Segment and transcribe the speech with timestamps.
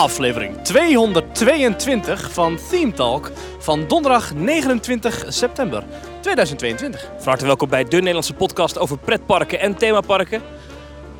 [0.00, 5.84] aflevering 222 van Theme Talk van donderdag 29 september
[6.20, 7.10] 2022.
[7.16, 10.42] Van harte welkom bij de Nederlandse podcast over pretparken en themaparken.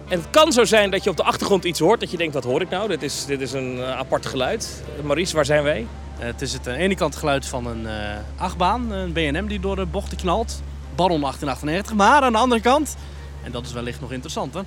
[0.09, 2.35] En het kan zo zijn dat je op de achtergrond iets hoort, dat je denkt,
[2.35, 2.89] wat hoor ik nou?
[2.89, 4.83] Dit is, dit is een uh, apart geluid.
[5.03, 5.81] Maurice, waar zijn wij?
[5.81, 7.87] Uh, het is het aan de ene kant geluid van een
[8.37, 10.63] achtbaan, een B&M die door de bochten knalt.
[10.95, 12.97] Baron 1898, maar aan de andere kant,
[13.45, 14.65] en dat is wellicht nog interessanter,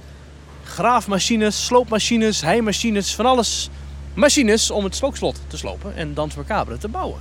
[0.64, 3.70] graafmachines, sloopmachines, heimachines, van alles
[4.13, 7.20] machines om het spookslot te slopen en Dans Macabre te bouwen.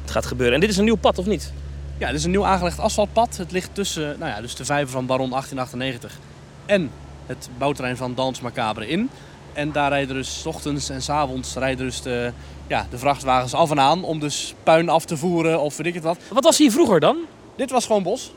[0.00, 0.54] Het gaat gebeuren.
[0.54, 1.52] En dit is een nieuw pad, of niet?
[1.98, 3.36] Ja, dit is een nieuw aangelegd asfaltpad.
[3.36, 6.18] Het ligt tussen nou ja, dus de vijver van Baron 1898
[6.66, 6.90] en
[7.26, 9.10] het bouwterrein van Dans Macabre in.
[9.52, 12.32] En daar rijden dus s ochtends en s avonds rijden dus de,
[12.66, 15.94] ja, de vrachtwagens af en aan om dus puin af te voeren of weet ik
[15.94, 16.18] het wat.
[16.32, 17.16] Wat was hier vroeger dan?
[17.56, 18.32] Dit was gewoon bos.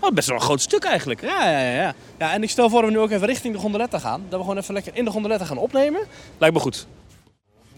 [0.00, 1.20] Oh, best wel een groot stuk eigenlijk.
[1.20, 1.94] Ja, ja, ja.
[2.18, 4.22] ja en ik stel voor dat we nu ook even richting de gondoletta gaan.
[4.28, 6.00] Dat we gewoon even lekker in de gondoletta gaan opnemen.
[6.38, 6.86] Lijkt me goed.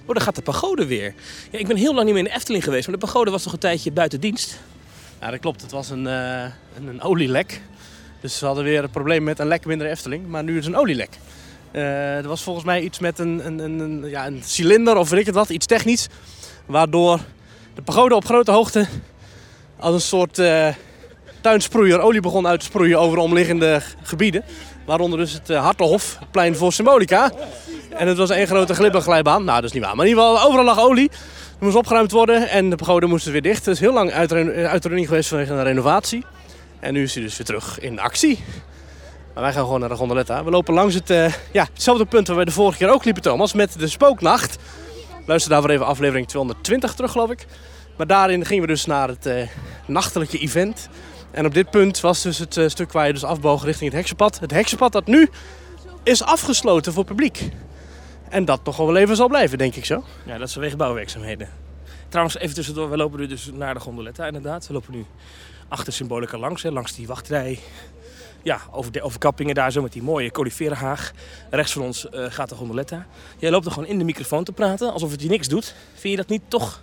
[0.08, 1.14] Oh, daar gaat de pagode weer.
[1.50, 3.42] Ja, ik ben heel lang niet meer in de Efteling geweest, maar de pagode was
[3.42, 4.60] toch een tijdje buiten dienst?
[5.20, 5.62] Ja, dat klopt.
[5.62, 6.42] Het was een, uh,
[6.76, 7.62] een, een, olielek.
[8.20, 10.26] Dus we hadden weer een probleem met een lek de Efteling.
[10.26, 11.08] Maar nu is het een olielek.
[11.72, 15.20] Uh, er was volgens mij iets met een, een, een, ja, een cilinder of weet
[15.20, 16.08] ik het wat, iets technisch.
[16.66, 17.20] Waardoor
[17.74, 18.86] de pagode op grote hoogte
[19.76, 20.68] als een soort uh,
[21.40, 24.44] tuinsproeier olie begon uit te sproeien over de omliggende gebieden.
[24.88, 27.30] Waaronder dus het Hartenhof, het plein voor Symbolica.
[27.90, 29.44] En het was één grote glibberglijbaan.
[29.44, 29.96] Nou, dat is niet waar.
[29.96, 31.10] Maar in ieder geval, overal lag olie.
[31.50, 33.64] Het moest opgeruimd worden en de pagode moest weer dicht.
[33.64, 36.24] Het is heel lang uit, running geweest vanwege een renovatie.
[36.80, 38.44] En nu is hij dus weer terug in actie.
[39.34, 40.44] Maar wij gaan gewoon naar de gondoletta.
[40.44, 43.22] We lopen langs het, uh, ja, hetzelfde punt waar we de vorige keer ook liepen,
[43.22, 43.52] Thomas.
[43.52, 44.56] Met de spooknacht.
[45.26, 47.46] Luister daarvoor even aflevering 220 terug, geloof ik.
[47.96, 49.48] Maar daarin gingen we dus naar het
[49.86, 50.88] nachtelijke event.
[51.30, 53.98] En op dit punt was dus het uh, stuk waar je dus afboog richting het
[53.98, 54.40] heksenpad.
[54.40, 55.28] Het heksenpad dat nu
[56.02, 57.50] is afgesloten voor publiek.
[58.28, 60.04] En dat toch wel even zal blijven, denk ik zo.
[60.26, 61.48] Ja, dat is vanwege bouwwerkzaamheden.
[62.08, 64.66] Trouwens, even tussendoor, we lopen nu dus naar de gondoletta inderdaad.
[64.66, 65.04] We lopen nu
[65.68, 67.58] achter Symbolica langs, langs die wachtrij.
[68.42, 71.12] Ja, over de overkappingen daar zo met die mooie coliferenhaag.
[71.50, 73.06] Rechts van ons uh, gaat de gondoletta.
[73.36, 75.74] Jij loopt er gewoon in de microfoon te praten, alsof het je niks doet.
[75.94, 76.82] Vind je dat niet toch...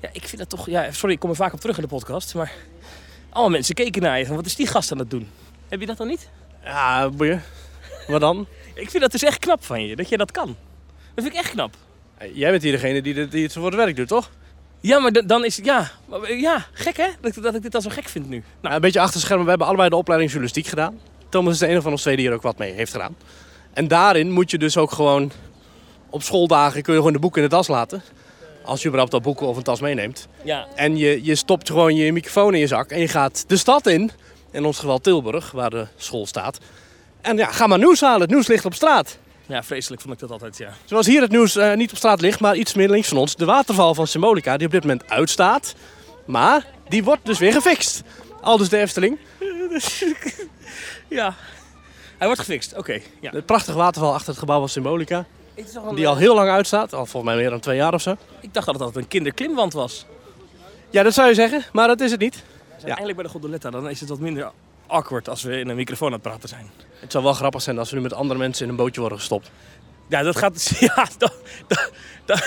[0.00, 0.66] Ja, ik vind dat toch...
[0.66, 2.52] Ja, sorry, ik kom er vaak op terug in de podcast, maar...
[3.34, 5.28] Alle mensen keken naar je van, wat is die gast aan het doen?
[5.68, 6.28] Heb je dat dan niet?
[6.64, 7.42] Ja, boeien.
[8.06, 8.46] Wat dan?
[8.74, 10.56] ik vind dat dus echt knap van je, dat je dat kan.
[11.14, 11.74] Dat vind ik echt knap.
[12.32, 14.30] Jij bent hier degene die, die het voor het werk doet, toch?
[14.80, 15.90] Ja, maar dan is ja,
[16.26, 17.08] ja, gek hè?
[17.20, 18.42] Dat, dat ik dit al zo gek vind nu.
[18.60, 19.44] Nou, een beetje achter schermen.
[19.44, 21.00] We hebben allebei de opleiding journalistiek gedaan.
[21.28, 23.16] Thomas is de enige van ons twee die er ook wat mee heeft gedaan.
[23.72, 25.32] En daarin moet je dus ook gewoon
[26.10, 28.02] op schooldagen kun je gewoon de boeken in de tas laten.
[28.64, 30.28] Als je überhaupt al boeken of een tas meeneemt.
[30.42, 30.66] Ja.
[30.74, 33.86] En je, je stopt gewoon je microfoon in je zak en je gaat de stad
[33.86, 34.10] in.
[34.50, 36.58] In ons geval Tilburg, waar de school staat.
[37.20, 38.20] En ja, ga maar nieuws halen.
[38.20, 39.18] Het nieuws ligt op straat.
[39.46, 40.72] Ja, vreselijk vond ik dat altijd, ja.
[40.84, 43.36] Zoals hier het nieuws uh, niet op straat ligt, maar iets meer links van ons.
[43.36, 45.74] De waterval van Symbolica, die op dit moment uitstaat.
[46.24, 48.02] Maar die wordt dus weer gefixt.
[48.40, 49.18] Al dus de Efteling.
[51.08, 51.34] ja,
[52.18, 52.80] hij wordt gefixt, oké.
[52.80, 53.30] Okay, ja.
[53.30, 55.26] De prachtige waterval achter het gebouw van Symbolica.
[55.54, 58.16] Een, die al heel lang uitstaat, al volgens mij meer dan twee jaar of zo.
[58.40, 60.06] Ik dacht dat het altijd een kinderklimwand was.
[60.90, 62.42] Ja, dat zou je zeggen, maar dat is het niet.
[62.78, 62.86] Ja.
[62.86, 64.50] Eindelijk bij de gondoletta, dan is het wat minder
[64.86, 66.70] awkward als we in een microfoon aan het praten zijn.
[67.00, 69.18] Het zou wel grappig zijn als we nu met andere mensen in een bootje worden
[69.18, 69.50] gestopt.
[70.08, 70.72] Ja, dat gaat.
[70.80, 71.30] Ja, dan,
[72.24, 72.38] dan,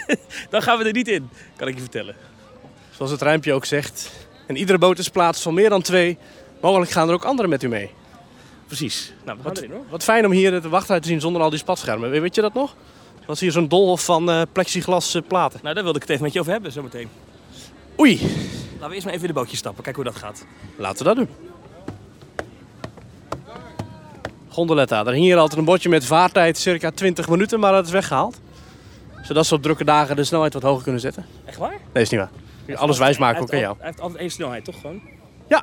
[0.50, 2.14] dan gaan we er niet in, kan ik je vertellen.
[2.90, 4.10] Zoals het rijmpje ook zegt.
[4.46, 6.18] En iedere boot is plaats van meer dan twee.
[6.60, 7.90] Mogelijk gaan er ook anderen met u mee.
[8.70, 9.12] Precies.
[9.24, 9.84] Nou, we gaan wat, erin hoor.
[9.88, 12.10] Wat fijn om hier de wachtruit te zien zonder al die spatschermen.
[12.10, 12.74] Weet je dat nog?
[13.20, 15.60] Er was hier zo'n dolhof van uh, plexiglas uh, platen.
[15.62, 17.08] Nou, daar wilde ik het even met je over hebben zometeen.
[18.00, 18.20] Oei.
[18.72, 19.82] Laten we eerst maar even in de bootje stappen.
[19.82, 20.44] Kijken hoe dat gaat.
[20.76, 21.28] Laten we dat doen.
[24.48, 25.06] Gondoletta.
[25.06, 28.40] Er hing hier altijd een bordje met vaartijd circa 20 minuten, maar dat is weggehaald.
[29.22, 31.26] Zodat ze op drukke dagen de snelheid wat hoger kunnen zetten.
[31.44, 31.78] Echt waar?
[31.92, 32.76] Nee, is niet waar.
[32.78, 33.76] Alles wijs maken ook aan jou.
[33.78, 35.00] Hij heeft altijd één snelheid, toch gewoon?
[35.48, 35.62] Ja.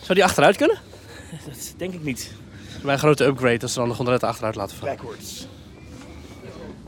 [0.00, 0.78] Zou die achteruit kunnen?
[1.46, 2.32] Dat denk ik niet.
[2.82, 4.96] Bij een grote upgrade als ze dan de gondoletta achteruit laten vallen.
[4.96, 5.46] Backwards.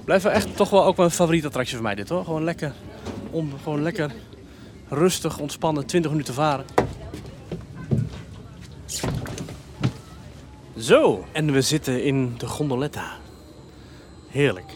[0.04, 2.24] Blijft wel echt toch wel ook mijn favoriete attractie voor mij dit hoor.
[2.24, 2.72] Gewoon lekker,
[3.30, 4.12] om, gewoon lekker
[4.88, 6.64] rustig, ontspannen, 20 minuten varen.
[10.78, 13.16] Zo, en we zitten in de gondoletta.
[14.28, 14.70] Heerlijk.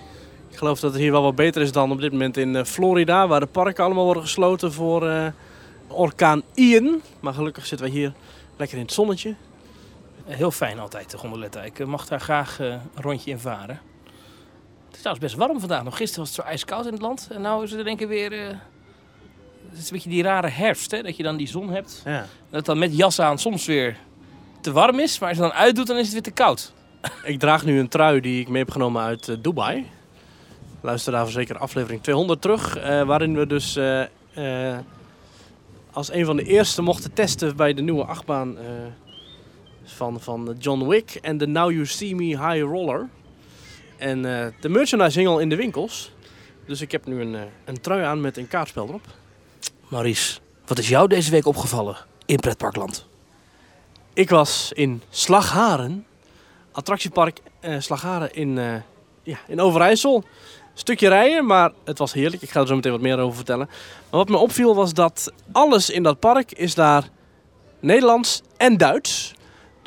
[0.51, 3.29] Ik geloof dat het hier wel wat beter is dan op dit moment in Florida,
[3.29, 5.27] waar de parken allemaal worden gesloten voor uh,
[5.87, 7.01] orkaan Ian.
[7.21, 8.13] Maar gelukkig zitten we hier
[8.57, 9.35] lekker in het zonnetje.
[10.25, 11.63] Heel fijn altijd, de gondoletta.
[11.63, 13.81] Ik mag daar graag uh, een rondje in varen.
[14.87, 15.83] Het is trouwens best warm vandaag.
[15.85, 17.29] Nog gisteren was het zo ijskoud in het land.
[17.31, 18.33] En nu is het denk ik weer...
[18.33, 18.49] Uh,
[19.71, 21.03] het is een beetje die rare herfst, hè?
[21.03, 22.03] dat je dan die zon hebt.
[22.05, 22.27] Ja.
[22.51, 23.97] Dat dan met jas aan soms weer
[24.61, 26.73] te warm is, maar als je dan uitdoet, dan is het weer te koud.
[27.25, 29.87] Ik draag nu een trui die ik mee heb genomen uit uh, Dubai.
[30.81, 32.77] Luister daarvoor zeker aflevering 200 terug.
[32.77, 34.03] eh, waarin we dus eh,
[34.73, 34.79] eh,
[35.93, 38.65] als een van de eerste mochten testen bij de nieuwe achtbaan eh,
[39.91, 43.09] van, van John Wick en de Now You See Me High Roller.
[43.97, 46.13] En eh, de merchandise hing al in de winkels.
[46.67, 49.07] Dus ik heb nu een, eh, een trui aan met een kaartspel erop.
[49.89, 51.97] Maurice, wat is jou deze week opgevallen
[52.27, 53.07] in Pretparkland?
[54.13, 56.07] Ik was in Slagharen,
[56.73, 58.75] attractiepark eh, Slagharen in, eh,
[59.23, 60.25] ja, in Overijssel.
[60.75, 62.43] Stukje rijden, maar het was heerlijk.
[62.43, 63.67] Ik ga er zo meteen wat meer over vertellen.
[64.11, 67.09] Maar wat me opviel was dat alles in dat park is daar
[67.81, 69.35] Nederlands en Duits.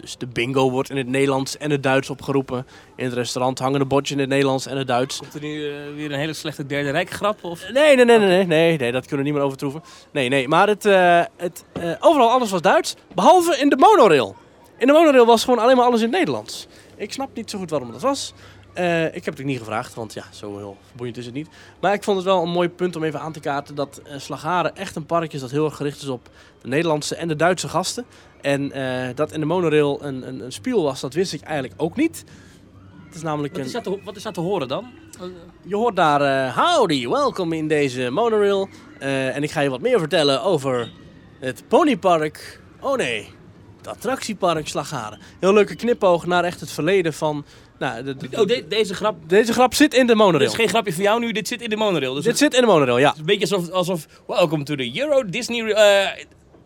[0.03, 2.67] Dus de bingo wordt in het Nederlands en het Duits opgeroepen.
[2.95, 5.17] In het restaurant hangen de bordjes in het Nederlands en het Duits.
[5.17, 7.44] Komt er nu eh, weer een hele slechte derde rijk grap?
[7.44, 7.71] Of?
[7.71, 9.83] Nee, nee, nee, nee, nee, nee, nee, dat kunnen we niet meer overtroeven.
[10.11, 14.35] Nee, nee, maar het, eh, het, eh, overal alles was Duits, behalve in de monorail.
[14.77, 16.67] In de monorail was gewoon alleen maar alles in het Nederlands.
[16.95, 18.33] Ik snap niet zo goed waarom dat was.
[18.73, 21.47] Eh, ik heb het ook niet gevraagd, want ja, zo heel boeiend is het niet.
[21.79, 24.19] Maar ik vond het wel een mooi punt om even aan te kaarten dat eh
[24.19, 26.29] Slagharen echt een park is dat heel erg gericht is op
[26.61, 28.06] de Nederlandse en de Duitse gasten.
[28.44, 31.81] En eh, dat in de monorail een, een, een spiel was, dat wist ik eigenlijk
[31.81, 32.24] ook niet.
[33.06, 34.86] Het is namelijk Wat is, dat te, wat is dat te horen dan?
[35.66, 38.69] Je hoort daar eh, howdy, welkom in deze monorail.
[39.00, 40.92] Eh, en ik ga je wat meer vertellen over
[41.40, 42.62] het ponypark.
[42.80, 43.28] Oh nee,
[43.78, 45.19] het attractiepark Slagharen.
[45.40, 47.45] Heel leuke knipoog naar echt het verleden van...
[47.80, 49.16] Nou, de, de- Oh, de- deze grap.
[49.30, 50.50] Deze grap zit in de Dit monorail.
[50.50, 52.13] is geen grapje van jou nu, dit zit in de monorail.
[52.13, 53.12] Dus Dit het zit in de monorail, ja.
[53.13, 55.74] is een beetje alsof, alsof welcome to the Euro Disney,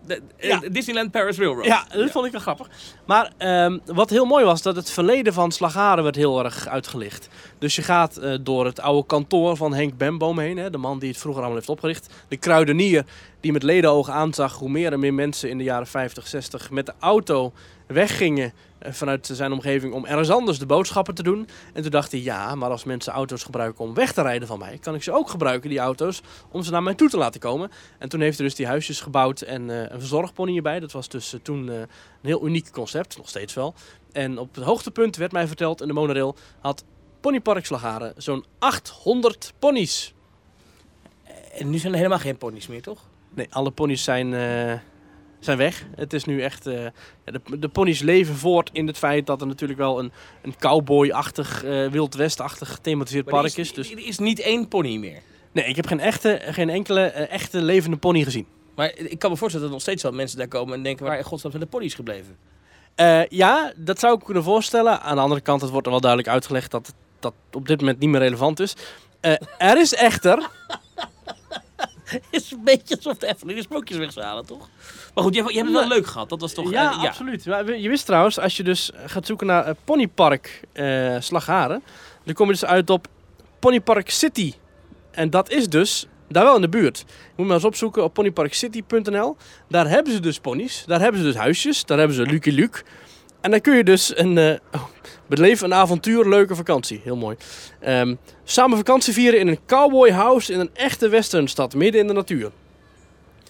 [0.08, 0.62] de- Ja.
[0.72, 1.66] Disneyland Paris Railroad.
[1.66, 2.68] Ja, dat vond ik wel grappig.
[3.06, 7.30] Maar ehm, wat heel mooi was, dat het verleden van Slagharen werd heel erg uitgelicht.
[7.60, 11.00] Dus je gaat eh, door het oude kantoor van Henk Bemboom heen, hè, de man
[11.00, 12.14] die het vroeger allemaal heeft opgericht.
[12.28, 13.06] De kruidenier
[13.40, 16.86] die met ledenogen aanzag hoe meer en meer mensen in de jaren 50, 60 met
[16.86, 17.54] de auto
[17.88, 21.48] weggingen eh, vanuit zijn omgeving om ergens anders de boodschappen te doen.
[21.74, 24.60] En toen dacht hij, ja, maar als mensen auto's gebruiken om weg te rijden van
[24.60, 27.40] mij, kan ik ze ook gebruiken, die auto's, om ze naar mij toe te laten
[27.40, 27.72] komen.
[27.98, 30.80] En toen heeft hij dus die huisjes gebouwd en eh, een verzorgpony erbij.
[30.80, 31.88] Dat was dus eh, toen een
[32.22, 33.74] heel uniek concept, nog steeds wel.
[34.12, 36.84] En op het hoogtepunt werd mij verteld in de monorail had
[37.20, 40.14] Ponypark Slagharen zo'n 800 ponies.
[41.54, 43.00] En nu zijn er helemaal geen ponies meer, toch?
[43.34, 44.34] Nee, alle ponies zijn,
[45.40, 45.86] zijn weg.
[45.96, 46.68] Het is nu echt...
[46.68, 46.86] eh,
[47.24, 50.12] de, de ponies leven voort in het feit dat er natuurlijk wel een,
[50.42, 53.74] een cowboy-achtig, eh Wild West-achtig gethematiseerd er park is.
[53.74, 53.92] Dus...
[53.92, 55.22] Er is niet één pony meer.
[55.52, 58.48] Nee, ik heb geen, echte, geen enkele eh, echte levende pony gezien.
[58.76, 61.06] Maar ik kan me voorstellen dat er nog steeds wel mensen daar komen en denken,
[61.06, 62.38] waar in godsnaam zijn de ponies gebleven?
[63.30, 65.02] Ja, dat zou ik kunnen voorstellen.
[65.02, 68.00] Aan de andere kant, het wordt er wel duidelijk uitgelegd dat dat op dit moment
[68.00, 68.74] niet meer relevant is.
[69.58, 70.50] Er is echter...
[72.30, 74.70] Is een beetje alsof de Efteling de sprookjes weg zou halen, toch?
[75.16, 76.30] Maar goed, je, hebt- je hebt het wel leuk gehad.
[76.30, 76.72] Dat was toch...
[76.72, 77.46] ja, eh, absoluut.
[77.46, 81.84] Maar Je wist trouwens, als je dus gaat zoeken naar eh, Ponypark eh Slagharen,
[82.24, 83.08] dan kom je dus uit op
[83.60, 84.54] Ponypark City.
[85.12, 86.98] En dat is dus daar wel in de buurt.
[87.08, 89.36] Je moet maar eens opzoeken op ponyparkcity.nl.
[89.70, 92.84] Daar hebben ze dus ponies, daar hebben ze dus huisjes, daar hebben ze Lucky Luke.
[93.42, 94.84] En dan kun je dus een, eh oh,
[95.28, 97.02] beleef een avontuur, leuke vakantie.
[97.04, 97.36] Heel mooi.
[97.80, 102.14] Ehm, samen vakantie vieren in een cowboy house in een echte westernstad, midden in de
[102.14, 102.52] natuur.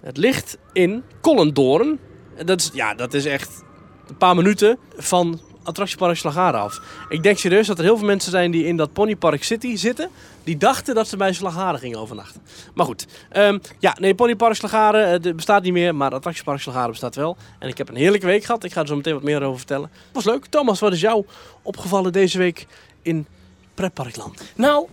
[0.01, 1.99] Het ligt in Collendoorn.
[2.35, 3.63] En Dat is, ja, dat is echt
[4.07, 6.81] een paar minuten van attractiepark Slagharen af.
[7.09, 10.09] Ik denk serieus dat er heel veel mensen zijn die in dat Ponypark City zitten.
[10.47, 12.41] Die dachten dat ze bij Slagharen gingen overnachten.
[12.73, 17.15] Maar goed, ehm, ja, nee, Ponypark Slagharen eh, bestaat niet meer, maar attractiepark Slagharen bestaat
[17.15, 17.37] wel.
[17.59, 18.63] En ik heb een heerlijke week gehad.
[18.63, 19.89] Ik ga er zo meteen wat meer over vertellen.
[20.11, 20.45] Was leuk.
[20.45, 21.25] Thomas, wat is jou
[21.61, 22.67] opgevallen deze week
[23.01, 23.27] in
[23.73, 24.41] Pretparkland?
[24.55, 24.87] Nou,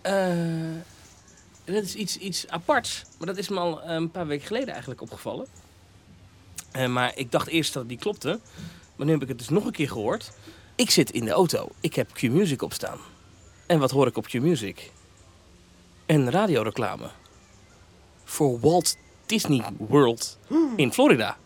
[0.00, 0.14] eh,
[1.64, 3.02] dat is iets, iets aparts.
[3.18, 5.46] Maar dat is me al eh, een paar weken geleden eigenlijk opgevallen.
[6.88, 8.40] Maar ik dacht eerst dat die klopte.
[8.96, 10.30] Maar nu heb ik het dus nog een keer gehoord.
[10.74, 11.68] Ik zit in de auto.
[11.80, 12.98] Ik heb Q-Music op staan.
[13.66, 14.90] En wat hoor ik op Q-Music?
[16.06, 17.06] Een radioreclame.
[18.24, 20.38] Voor Walt Disney World
[20.76, 21.36] in Florida.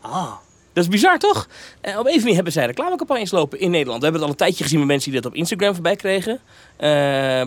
[0.00, 0.32] Ah,
[0.72, 1.48] Dat is bizar, toch?
[1.80, 3.98] Eh, op een manier hebben zij reclamecampagnes lopen in Nederland.
[3.98, 6.40] We hebben het al een tijdje gezien met mensen die dat op Instagram voorbij kregen.
[6.76, 7.44] Eh,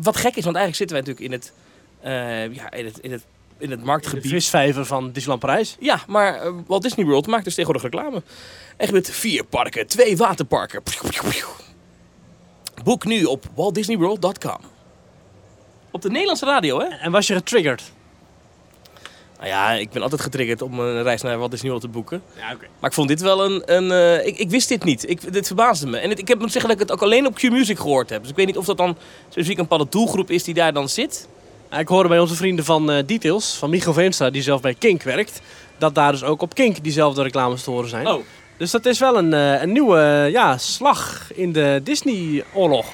[0.00, 1.52] wat gek is, want eigenlijk zitten wij natuurlijk in het,
[2.00, 3.24] eh, ja, in het, in het,
[3.58, 4.30] in het de marktgebied.
[4.30, 5.76] visvijver van Disneyland Parijs.
[5.80, 8.22] Ja, maar Walt Disney World maakt dus tegenwoordig reclame.
[8.76, 10.82] Echt met vier parken, twee waterparken.
[12.84, 14.58] Boek nu op waltdisneyworld.com.
[15.90, 16.84] Op de Nederlandse radio, hè?
[16.86, 17.82] En was je getriggerd?
[19.36, 22.22] Nou ja, ik ben altijd getriggerd om een reis naar Walt Disney World te boeken.
[22.36, 22.66] Ja, oké.
[22.80, 23.62] Maar ik vond dit wel een...
[23.74, 25.10] een eh, ik, ik wist dit niet.
[25.10, 25.98] Ik, dit verbaasde me.
[25.98, 28.20] En het- ik heb moet zeggen dat ik het ook alleen op Q-Music gehoord heb.
[28.20, 28.96] Dus ik weet niet of dat dan
[29.28, 31.28] specifiek een bepaalde doelgroep is die daar dan zit.
[31.78, 35.02] Ik hoorde bij onze vrienden van eh, Details, van Micho Veenstra, die zelf bij Kink
[35.02, 35.40] werkt,
[35.78, 38.06] dat daar dus ook op Kink diezelfde reclames te horen zijn.
[38.08, 38.22] Oh,
[38.58, 42.86] Dus dat is wel een, eh, een nieuwe ja, slag in de Disney-oorlog.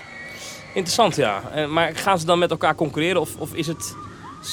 [0.74, 1.42] Interessant, ja.
[1.54, 3.94] Eh, maar gaan ze dan met elkaar concurreren of, of is, het,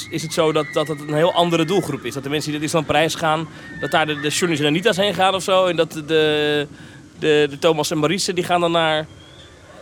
[0.09, 2.13] is het zo dat, dat het een heel andere doelgroep is?
[2.13, 3.47] Dat de mensen die naar Disneyland Parijs gaan,
[3.79, 5.65] dat daar de, de Johnny's en Anita's heen gaan of zo?
[5.65, 6.67] En dat de,
[7.19, 9.07] de, de Thomas en Maurice, die gaan dan naar,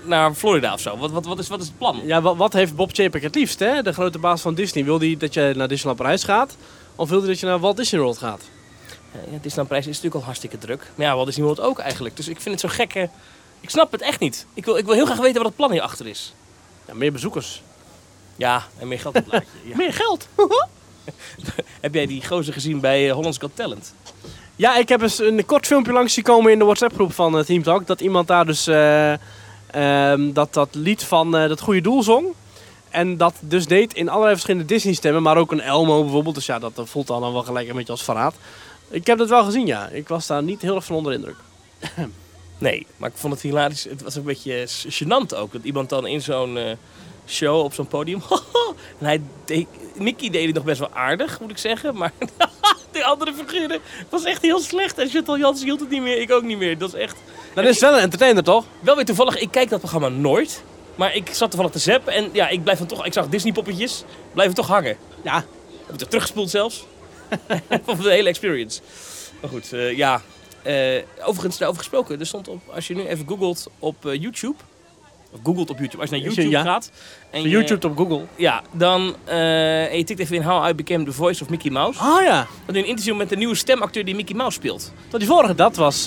[0.01, 0.97] naar Florida of zo?
[0.97, 2.01] Wat, wat, wat, is, wat is het plan?
[2.05, 3.81] Ja, wat, wat heeft Bob Chapek het liefst, hè?
[3.81, 4.83] De grote baas van Disney.
[4.83, 6.57] Wil hij dat je naar Disneyland Parijs gaat?
[6.95, 8.41] Of wil hij dat je naar Walt Disney World gaat?
[9.11, 10.91] Eh, Ja, Disneyland Parijs is natuurlijk al hartstikke druk.
[10.95, 12.15] Maar ja, Walt Disney World ook eigenlijk.
[12.15, 13.09] Dus ik vind het zo gekke...
[13.61, 14.45] Ik snap het echt niet.
[14.53, 16.33] Ik wil, ik wil heel graag weten wat het plan hierachter is.
[16.87, 17.61] Ja, meer bezoekers.
[18.35, 19.47] Ja, en meer geld op het laadje.
[19.69, 19.75] Ja.
[19.75, 20.27] Meer geld!
[21.81, 23.93] Heb jij die gozer gezien bij eh, Hollands Got Talent?
[24.55, 27.43] Ja, ik heb eens een kort filmpje langs zien komen in de WhatsApp-groep van uh,
[27.43, 27.87] Team Talk.
[27.87, 29.13] Dat iemand daar dus eh,
[29.71, 32.25] ehm, dat, dat lied van eh, dat goede doel zong.
[32.89, 35.21] En dat dus deed in allerlei verschillende Disney-stemmen.
[35.21, 36.35] Maar ook een Elmo bijvoorbeeld.
[36.35, 38.35] Dus ja, dat eh, voelt dan wel gelijk een beetje als verraad.
[38.89, 39.87] Ik heb dat wel gezien, ja.
[39.87, 41.37] Ik was daar niet heel erg van onder de indruk.
[42.59, 43.83] Nee, maar ik vond het hilarisch.
[43.83, 45.51] Het was een beetje gênant ook.
[45.51, 46.71] Dat iemand dan in zo'n eh,
[47.27, 48.21] show op zo'n podium...
[48.99, 51.95] en hij deed, Mickey deed het nog best wel aardig, moet ik zeggen.
[51.95, 52.11] Maar
[52.91, 53.79] die andere figuren
[54.09, 54.97] was echt heel slecht.
[54.97, 56.21] En Chantal Jans hield het niet meer.
[56.21, 56.77] Ik ook niet meer.
[56.77, 57.17] Dat is echt...
[57.53, 58.65] Dan is het wel een entertainer, toch?
[58.79, 60.63] Wel weer toevallig, ik kijk dat programma nooit.
[60.95, 62.13] Maar ik zat toevallig te zappen.
[62.13, 63.05] En ja, ik blijf dan toch...
[63.05, 64.03] Ik zag Disney poppetjes.
[64.33, 64.97] Blijven toch hangen.
[65.23, 65.45] Ja.
[65.85, 66.85] Heb ik er teruggespoeld zelfs.
[67.85, 68.81] Of de hele experience.
[69.41, 70.21] Maar goed, eh, ja.
[70.61, 70.75] Eh,
[71.23, 72.19] overigens, daarover gesproken.
[72.19, 74.55] Er stond op, als je nu even googelt op eh, YouTube.
[75.31, 76.01] Of googelt op YouTube.
[76.01, 76.61] Als je naar je- YouTube ja.
[76.63, 76.91] gaat.
[77.31, 78.25] En je- YouTube op Google.
[78.35, 81.99] ja, dan en je tikt even in How I Became the Voice of Mickey Mouse.
[81.99, 82.35] Ah ja.
[82.35, 84.91] Dan doe je een interview met de nieuwe stemacteur die Mickey Mouse speelt.
[85.09, 86.05] Tot die vorige, dat was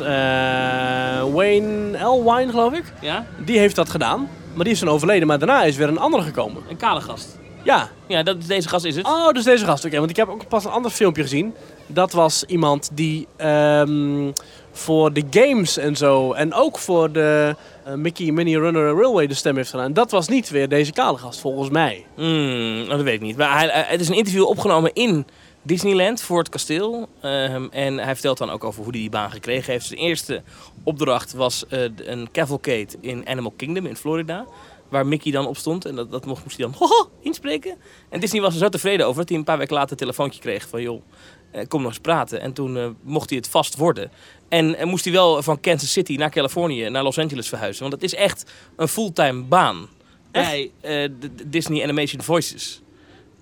[1.33, 2.85] Wayne Elwine, geloof ik.
[3.01, 3.27] Ja?
[3.45, 4.29] Die heeft dat gedaan.
[4.55, 5.27] Maar die is dan overleden.
[5.27, 6.63] Maar daarna is weer een andere gekomen.
[6.69, 7.39] Een kale gast.
[7.63, 7.91] Ja.
[8.07, 9.07] Ja, dat, deze gast is het.
[9.07, 9.85] Oh, dus deze gast.
[9.85, 11.55] Oké, want ik heb ook pas een ander filmpje gezien.
[11.87, 14.31] Dat was iemand die ehm,
[14.73, 16.33] voor de games en zo.
[16.33, 19.93] En ook voor de eh, Mickey Mini Runner Railway de stem heeft gedaan.
[19.93, 22.07] Dat was niet weer deze kale gast, volgens mij.
[22.15, 23.37] Hmm, dat weet ik niet.
[23.37, 25.27] Maar hij, eh, het is een interview opgenomen in
[25.63, 27.09] Disneyland voor het kasteel.
[27.21, 29.87] Ehm, en hij vertelt dan ook over hoe hij die baan gekregen heeft.
[29.87, 30.43] Zijn eerste
[30.85, 34.47] opdracht was eh, een cavalcade in Animal Kingdom in Florida.
[34.93, 35.85] Waar Mickey dan op stond.
[35.85, 37.77] En dat, dat mocht, moest hij dan hoho, inspreken.
[38.09, 40.41] En Disney was er zo tevreden over dat hij een paar weken later een telefoontje
[40.41, 40.83] kreeg van...
[40.83, 41.03] joh,
[41.51, 42.41] eh, kom nog eens praten.
[42.41, 44.11] En toen eh, mocht hij het vast worden.
[44.49, 47.83] En, en moest hij wel van Kansas City naar Californië, naar Los Angeles verhuizen.
[47.83, 49.89] Want het is echt een fulltime baan
[50.31, 52.83] bij eh, de, de Disney Animation Voices.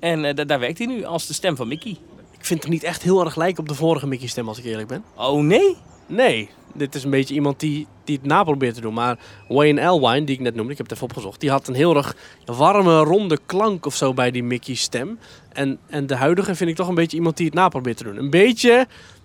[0.00, 1.96] En eh, da- daar werkt hij nu als de stem van Mickey.
[2.38, 4.64] Ik vind hem niet echt heel erg lijken op de vorige Mickey stem, als ik
[4.64, 5.04] eerlijk ben.
[5.16, 5.76] Oh nee?
[6.06, 8.94] Nee, dit is een beetje iemand die, die het naprobeert te doen.
[8.94, 11.40] Maar Wayne Elwine, die ik net noemde, ik heb het even opgezocht.
[11.40, 15.18] Die had een heel erg warme, ronde klank of zo bij die Mickey stem.
[15.52, 18.16] En, en de huidige vind ik toch een beetje iemand die het naprobeert te doen.
[18.16, 18.72] Een beetje,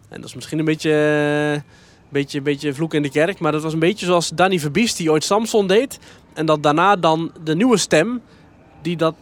[0.09, 1.63] en dat is misschien een beetje,
[2.09, 3.39] beetje, beetje vloek in de kerk.
[3.39, 5.99] Maar dat was een beetje zoals Danny Verbies die ooit Samson deed.
[6.33, 8.21] En dat daarna dan de nieuwe stem...
[8.81, 9.15] Die, dat-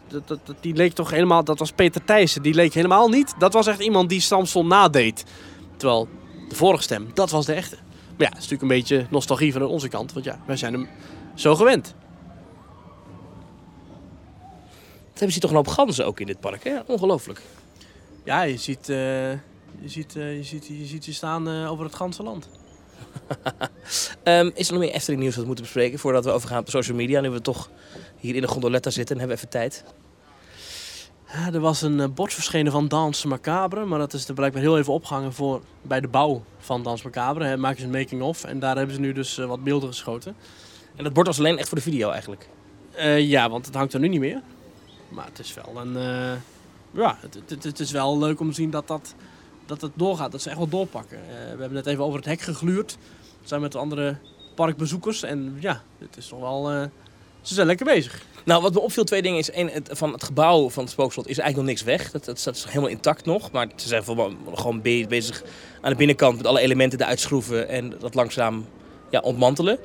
[0.61, 2.41] die leek toch helemaal, dat was Peter Thijssen.
[2.41, 3.33] Die leek helemaal niet.
[3.37, 5.23] Dat was echt iemand die Samson nadeed.
[5.77, 6.07] Terwijl
[6.49, 7.77] de vorige stem, dat was de echte.
[8.23, 10.13] Maar ja, het is natuurlijk een beetje nostalgie van onze kant.
[10.13, 10.87] Want ja, wij zijn hem
[11.35, 11.95] zo gewend.
[15.09, 16.79] Dat hebben ze toch een hoop ganzen ook in dit park, hè?
[16.85, 17.41] Ongelooflijk.
[18.23, 19.37] Ja, je ziet, eh, je,
[19.85, 22.49] ziet, eh, je, ziet, je ziet ze staan eh, over het ganse land.
[24.23, 26.69] Ehm, is er nog meer Efteling nieuws dat we moeten bespreken voordat we overgaan op
[26.69, 27.21] social media?
[27.21, 27.69] Nu we toch
[28.19, 29.83] hier in de gondoletta zitten en hebben we even tijd.
[31.33, 33.85] Ja, er was een eh, bord verschenen van Dans Macabre.
[33.85, 37.45] Maar dat is er blijkbaar heel even opgehangen voor, bij de bouw van Dans Macabre.
[37.45, 38.43] Hè, maken ze een making-of.
[38.43, 40.35] En daar hebben ze nu dus eh, wat beelden geschoten.
[40.95, 42.49] En dat bord was alleen echt voor de video eigenlijk.
[42.91, 44.41] Eh, ja, want het hangt er nu niet meer.
[45.09, 45.93] Maar het is wel een...
[46.91, 49.15] ja, het, het, het is wel leuk om te zien dat, dat,
[49.65, 50.31] dat het doorgaat.
[50.31, 51.19] Dat ze echt wel doorpakken.
[51.27, 52.97] We hebben net even over het hek gegluurd.
[53.41, 54.17] We zijn met de andere
[54.55, 55.23] parkbezoekers.
[55.23, 56.89] En ja, het is toch wel...
[57.43, 58.21] ze zijn lekker bezig.
[58.45, 59.51] Nou, wat me opviel, twee dingen is.
[59.51, 62.11] één, het, van het gebouw van het spookslot is eigenlijk nog niks weg.
[62.11, 63.51] Dat, dat staat helemaal intact nog.
[63.51, 65.43] Maar ze zijn vooral gewoon be- bezig
[65.81, 68.65] aan de binnenkant met alle elementen eruit schroeven en dat langzaam
[69.09, 69.77] ja, ontmantelen.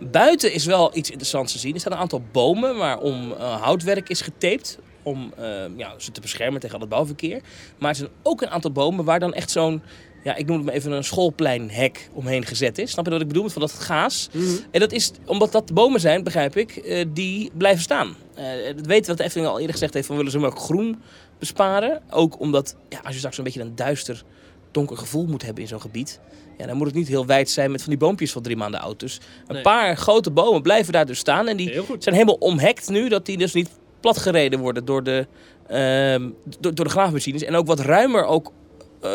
[0.00, 1.74] Buiten is wel iets interessants te zien.
[1.74, 4.78] Er staan een aantal bomen waarom eh, houtwerk is getaped.
[5.02, 5.44] Om eh,
[5.76, 7.40] ja, ze te beschermen tegen al het bouwverkeer.
[7.78, 9.82] Maar er zijn ook een aantal bomen waar dan echt zo'n,
[10.22, 12.90] ja, ik noem het maar even een schoolpleinhek omheen gezet is.
[12.90, 13.48] Snap je wat ik bedoel?
[13.48, 14.28] Van dat gaas.
[14.70, 18.16] En dat is omdat dat bomen zijn, begrijp ik, eh, die blijven staan.
[18.34, 18.44] Eh
[18.76, 21.02] dat weten we dat de Efteling al eerder gezegd heeft van willen ze ook groen
[21.38, 22.02] besparen.
[22.10, 24.22] Ook omdat ja, als je straks een beetje een duister,
[24.70, 26.20] donker gevoel moet hebben in zo'n gebied.
[26.58, 28.80] Ja, dan moet het niet heel wijd zijn met van die boompjes van drie maanden
[28.80, 29.00] oud.
[29.00, 29.62] Dus een Nee.
[29.62, 31.48] paar grote bomen blijven daar dus staan.
[31.48, 33.68] En die zijn helemaal omhekt nu, dat die dus niet
[34.00, 35.26] platgereden worden door de,
[35.66, 36.28] ehm,
[36.60, 37.42] door, door de graafmachines.
[37.42, 38.52] En ook wat ruimer ook
[39.00, 39.10] eh,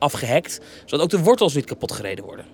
[0.00, 2.44] afgehekt, zodat ook de wortels niet kapot gereden worden.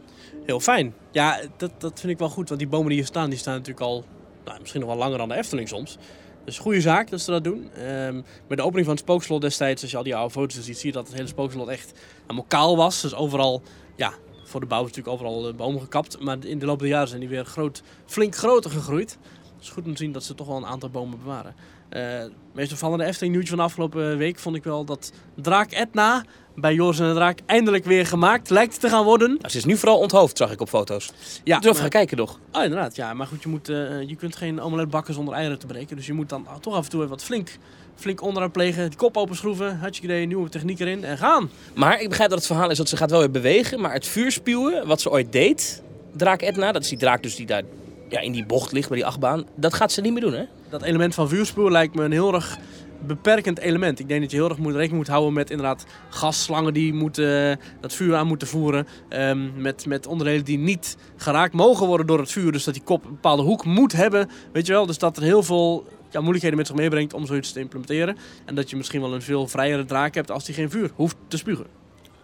[0.45, 0.95] Heel fijn.
[1.11, 2.49] Ja, dat, dat vind ik wel goed.
[2.49, 4.05] Want die bomen die hier staan, die staan natuurlijk al
[4.45, 5.97] nou, misschien nog wel langer dan de Efteling soms.
[6.45, 7.71] Dus goede zaak dat ze dat doen.
[7.73, 10.79] Ehm bij de opening van het spookslot destijds, als je al die oude foto's ziet,
[10.79, 13.00] zie je dat het hele spookslot echt helemaal kaal was.
[13.00, 13.62] Dus overal,
[13.97, 14.12] ja,
[14.45, 16.21] voor de bouw is natuurlijk overal eh, bomen gekapt.
[16.21, 19.19] Maar in de loop der jaren zijn die weer groot, flink groter gegroeid.
[19.55, 21.55] Het is goed om te zien dat ze toch wel een aantal bomen bewaren.
[21.88, 25.73] Eh, het meest opvallende Efteling nieuwtje van de afgelopen week vond ik wel dat Draak
[25.73, 26.25] Etna
[26.55, 29.28] bij Joris en de Draak eindelijk weer gemaakt lijkt te gaan worden.
[29.28, 31.11] Nou, ze is nu vooral onthoofd, zag ik op foto's.
[31.45, 32.38] Ja, even maar- gaan kijken nog.
[32.52, 33.14] Oh, inderdaad, ja.
[33.14, 35.97] Maar goed, je, moet, eh, je kunt geen omelet bakken zonder eieren te breken.
[35.97, 37.59] Dus je moet dan toch af en toe even wat flink,
[37.95, 38.88] flink onderaan plegen.
[38.88, 41.50] Die kop openschroeven, had je idee, nieuwe techniek erin en gaan.
[41.75, 43.81] Maar ik begrijp dat het verhaal is dat ze gaat wel weer bewegen.
[43.81, 45.83] Maar het vuur spuwen, wat ze ooit deed,
[46.16, 47.62] draak Edna, dat is die draak dus die daar
[48.09, 49.47] ja, in die bocht ligt bij die achtbaan.
[49.55, 50.45] Dat gaat ze niet meer doen, hè?
[50.78, 52.59] Dat element van vuurspuwen lijkt me een heel erg
[53.06, 53.99] beperkend element.
[53.99, 57.61] Ik denk dat je heel erg moet, rekening moet houden met inderdaad gasslangen die moeten,
[57.80, 58.87] dat vuur aan moeten voeren.
[59.09, 62.52] Ehm, met, met onderdelen die niet geraakt mogen worden door het vuur.
[62.52, 64.28] Dus dat die kop een bepaalde hoek moet hebben.
[64.52, 67.52] Weet je wel, dus dat er heel veel ja, moeilijkheden met zich meebrengt om zoiets
[67.52, 68.16] te implementeren.
[68.45, 71.16] En dat je misschien wel een veel vrijere draak hebt als die geen vuur hoeft
[71.28, 71.66] te spugen.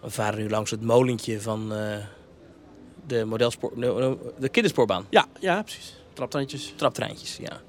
[0.00, 1.96] We varen nu langs het molentje van eh,
[3.06, 5.06] de modelspoor, de, de kinderspoorbaan.
[5.10, 6.00] Ja, ja, precies.
[6.12, 6.72] Traptandjes.
[6.76, 7.60] Traptreintjes, ja.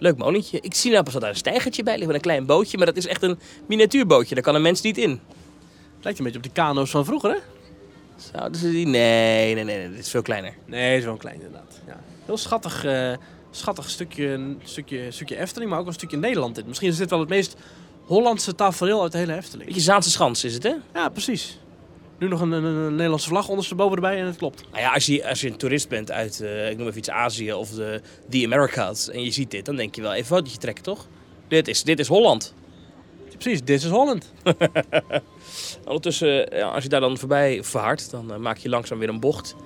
[0.00, 0.58] Leuk molentje.
[0.60, 2.76] Ik zie nou pas dat daar een stijgertje bij ligt met een klein bootje.
[2.76, 4.34] Maar dat is echt een miniatuurbootje.
[4.34, 5.20] Daar kan een mens niet in.
[6.02, 7.36] Lijkt een beetje op die kano's van vroeger, hè?
[8.32, 8.86] Zouden ze die...
[8.86, 9.90] Nee, nee, nee, nee.
[9.90, 10.54] Dit is veel kleiner.
[10.66, 11.80] Nee, is wel klein inderdaad.
[11.86, 12.00] Ja.
[12.24, 13.12] Heel schattig, eh,
[13.50, 16.66] schattig stukje, stukje, stukje Efteling, maar ook een stukje Nederland dit.
[16.66, 17.56] Misschien is dit wel het meest
[18.04, 19.66] Hollandse tafereel uit de hele Efteling.
[19.66, 20.74] Beetje Zaanse Schans is het, hè?
[20.94, 21.58] Ja, precies.
[22.20, 24.64] Nu nog een, een, een Nederlandse vlag ondersteboven erbij en het klopt.
[24.70, 27.10] Nou ja, als je, als je een toerist bent uit, eh, ik noem even iets,
[27.10, 30.36] Azië of de The Americas en je ziet dit, dan denk je wel even een
[30.36, 31.06] fotootje trekken, toch?
[31.48, 32.54] Dit is, dit is Holland.
[33.38, 34.32] Precies, dit is Holland.
[35.84, 39.20] Ondertussen, ja, als je daar dan voorbij vaart, dan eh, maak je langzaam weer een
[39.20, 39.56] bocht.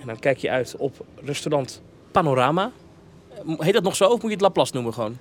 [0.00, 2.72] En dan kijk je uit op restaurant Panorama.
[3.58, 5.18] Heet dat nog zo of moet je het Laplace noemen gewoon?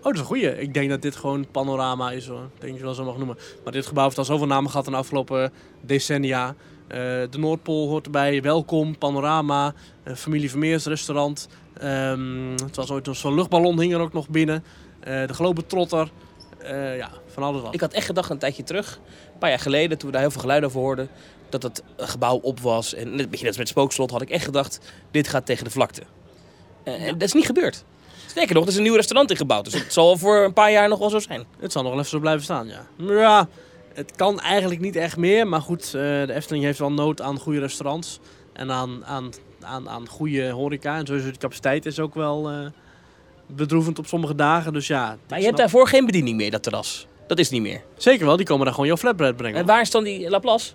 [0.00, 0.60] Oh, dat is een goeie.
[0.60, 2.42] Ik denk dat dit gewoon panorama is, hoor.
[2.54, 3.38] Ik denk je wel zo mag noemen.
[3.64, 6.54] Maar dit gebouw heeft al zoveel namen gehad in de afgelopen decennia.
[6.88, 6.98] Eh,
[7.30, 8.42] de Noordpool hoort erbij.
[8.42, 11.48] Welkom, panorama, eh, familie Vermeers restaurant.
[11.78, 14.64] Ehm, het was ooit zo'n luchtballon hing er ook nog binnen.
[15.00, 16.10] Eh, de Globetrotter.
[16.58, 17.74] Eh ja, van alles wat.
[17.74, 19.00] Ik had echt gedacht een tijdje terug,
[19.32, 21.08] een paar jaar geleden, toen we daar heel veel geluiden over hoorden,
[21.48, 22.94] dat het gebouw op was.
[22.94, 25.70] En net, beetje net als met Spookslot had ik echt gedacht, dit gaat tegen de
[25.70, 26.02] vlakte.
[26.82, 27.84] Eh, En dat is niet gebeurd.
[28.30, 29.64] Sterker nog, er is een nieuw restaurant ingebouwd.
[29.64, 31.44] Dus het zal voor een paar jaar nog wel zo zijn.
[31.58, 32.86] Het zal nog wel even zo blijven staan, ja.
[32.96, 33.48] Ja,
[33.94, 35.46] het kan eigenlijk niet echt meer.
[35.48, 38.18] Maar goed, eh, de Efteling heeft wel nood aan goede restaurants.
[38.52, 40.96] En aan, aan, aan, aan goede horeca.
[40.96, 42.56] En sowieso de capaciteit is ook wel eh,
[43.46, 44.72] bedroevend op sommige dagen.
[44.72, 47.06] Dus ja, Maar je snap- hebt daarvoor geen bediening meer, dat terras.
[47.26, 47.82] Dat is niet meer.
[47.96, 49.58] Zeker wel, die komen daar gewoon jouw flatbread brengen.
[49.60, 50.72] En waar is dan die Laplace?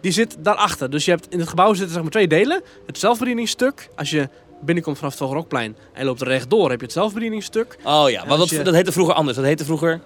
[0.00, 0.90] Die zit daarachter.
[0.90, 2.62] Dus je hebt in het gebouw zitten zeg maar twee delen.
[2.86, 3.88] Het zelfbedieningsstuk.
[3.96, 4.28] Als je
[4.60, 7.76] binnenkomt vanaf het Vogelrokplein en loopt rechtdoor, heb je het zelfbedieningstuk.
[7.84, 9.36] Oh ja, als dat, je- dat heette vroeger anders.
[9.36, 10.00] Dat heette vroeger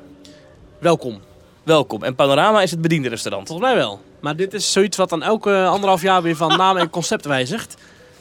[0.79, 1.21] Welkom.
[1.63, 2.03] Welkom.
[2.05, 3.47] En Panorama is het bediende restaurant.
[3.49, 4.01] Volgens mij wel.
[4.21, 7.75] Maar dit is zoiets wat dan elke anderhalf jaar weer van naam en concept wijzigt.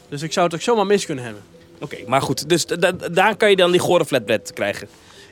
[0.09, 1.43] Dus ik zou het ook zomaar mis kunnen hebben.
[1.79, 2.49] Oké, maar goed.
[2.49, 4.87] Dus da- da- daar kan je dan die gore flatbread krijgen.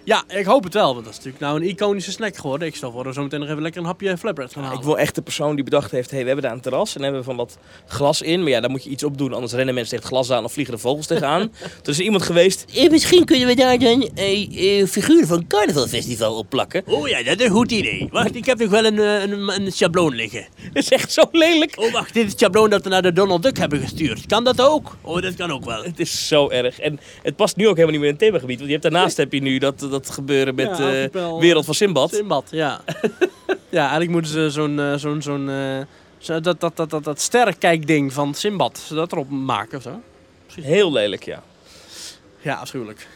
[0.05, 0.93] Ja, ik hoop het wel.
[0.93, 2.67] Want dat is natuurlijk nou een iconische snack geworden.
[2.67, 4.77] Ik stel voor dat we zo meteen nog even lekker een hapje flatbread gaan halen.
[4.79, 7.01] Ik wil echt de persoon die bedacht heeft, hey, we hebben daar een terras en
[7.01, 8.39] hebben we van dat glas in.
[8.39, 10.43] Maar ja, daar moet je iets op doen, anders rennen mensen tegen het glas aan
[10.43, 11.51] of vliegen de vogels tegenaan.
[11.81, 15.47] Toen is er iemand geweest, eh, misschien kunnen we daar dan eh, eh, figuren van
[15.47, 16.83] carnavalfestival op plakken.
[16.85, 18.07] Oh ja, dat is een goed idee.
[18.11, 20.45] Wacht, ik heb nog wel een, eh, een, een schabloon liggen.
[20.73, 21.73] Dat is echt zo lelijk.
[21.79, 24.25] Oh wacht, dit is het schabloon dat we naar de Donald Duck hebben gestuurd.
[24.25, 24.97] Kan dat ook?
[25.01, 25.83] Oh, dat kan ook wel.
[25.83, 26.79] Het is zo erg.
[26.79, 28.57] En het past nu ook helemaal niet meer in het themagebied.
[28.57, 31.65] Want je hebt daarnaast heb je nu dat, dat gebeuren met Ja, eh, archipel, Wereld
[31.65, 32.13] van Simbad.
[32.13, 32.81] Simbad, ja.
[33.69, 35.77] ja, eigenlijk moeten ze zo'n eh, zo'n zo'n eh,
[36.17, 40.01] zo- dat, dat, dat, dat, dat sterrenkijkding van Simbad, ze dat erop maken of zo.
[40.61, 41.43] Heel lelijk, ja.
[42.41, 43.07] Ja, afschuwelijk.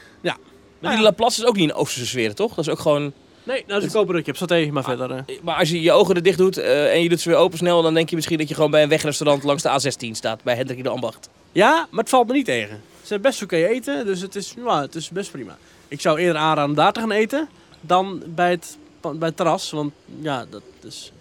[0.79, 2.53] Maar die Laplace is ook niet een Oosterse sfeer, toch?
[2.53, 3.13] Dat is ook gewoon...
[3.43, 4.15] Nee, nou is een koper.
[4.17, 5.11] Ik heb saté, maar verder.
[5.11, 5.35] eh.
[5.41, 7.57] Maar als je je ogen er dicht doet eh, en je doet ze weer open
[7.57, 7.81] snel...
[7.81, 10.43] dan denk je misschien dat je gewoon bij een wegrestaurant langs de A16 staat.
[10.43, 11.29] Bij Hendrik de Ambacht.
[11.51, 12.81] Ja, maar het valt me niet tegen.
[13.01, 15.57] Ze hebben best oké eten, dus het is, ja, het is best prima.
[15.89, 17.49] Ik zou eerder aanraden om daar te gaan eten
[17.81, 19.71] dan bij het, bij het terras.
[19.71, 21.11] Want ja, dat is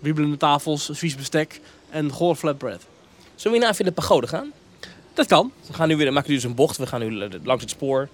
[0.00, 1.60] wiebelende tafels, vies bestek
[1.90, 2.80] en goor flatbread.
[3.34, 4.52] Zullen we hierna even in de pagode gaan?
[5.14, 5.52] Dat kan.
[5.66, 6.76] We gaan nu weer, maken nu dus een bocht.
[6.76, 8.08] We gaan nu langs het spoor.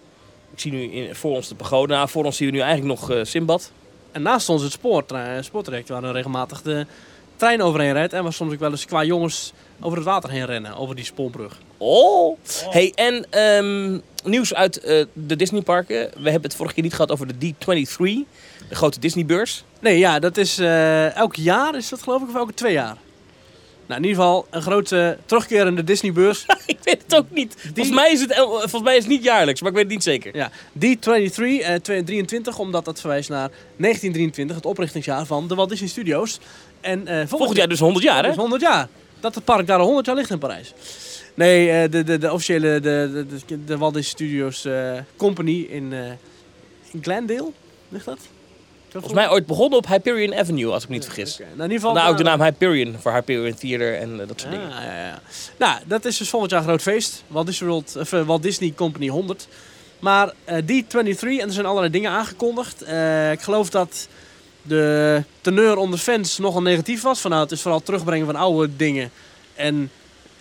[0.52, 1.94] Ik zie nu in, voor ons de pagode.
[1.94, 3.70] Nou, voor ons zien we nu eigenlijk nog eh, Simbad.
[4.12, 6.86] En naast ons het spoortra- spoortraject waar er regelmatig de
[7.36, 8.12] trein overheen rijdt.
[8.12, 11.04] En waar soms ook wel eens qua jongens over het water heen rennen, over die
[11.04, 11.58] spoorbrug.
[11.76, 12.38] Oh!
[12.70, 15.96] Hey, en ehm, nieuws uit eh, de Disneyparken.
[15.96, 17.96] We hebben het vorige keer niet gehad over de D23.
[18.68, 19.64] De grote Disneybeurs.
[19.80, 22.96] Nee, ja, dat is eh, elk jaar is dat geloof ik, of elke twee jaar?
[23.86, 26.46] Nou, in ieder geval een grote terugkerende Disney-beurs.
[26.66, 27.54] ik weet het ook niet.
[27.58, 30.02] Volgens, mij is het, volgens mij is het niet jaarlijks, maar ik weet het niet
[30.02, 30.36] zeker.
[30.36, 35.88] Ja, D23, eh 23, omdat dat verwijst naar 1923, het oprichtingsjaar van de Walt Disney
[35.88, 36.38] Studios.
[36.80, 38.28] En eh, Volgend jaar dus 100 jaar, hè?
[38.28, 38.88] Dus 100 jaar.
[39.20, 40.72] Dat het park daar al 100 jaar ligt in Parijs.
[41.34, 45.92] Nee, eh, de, de, de officiële de, de, de, Walt Disney Studios eh, Company in,
[45.92, 46.00] eh,
[46.90, 47.50] in Glendale,
[47.88, 48.18] ligt dat?
[48.88, 51.34] Volgens mij ooit begonnen op Hyperion Avenue, als ik me niet vergis.
[51.34, 51.92] Oké, nou, in ieder geval.
[51.92, 54.68] Vandaar ook de nou, naam Hyperion, voor Hyperion Theater en dat soort dingen.
[54.68, 55.20] Ja, ja.
[55.58, 57.24] Nou, dat is dus volgend jaar een groot feest.
[57.26, 59.48] Walt Disney, World, of, Walt Disney Company 100.
[59.98, 62.82] Maar eh D23, en er zijn allerlei dingen aangekondigd.
[63.32, 64.08] Ik geloof dat
[64.62, 67.20] de teneur onder fans nogal negatief was.
[67.20, 69.10] Van, nou, het is vooral terugbrengen van oude dingen.
[69.54, 69.90] En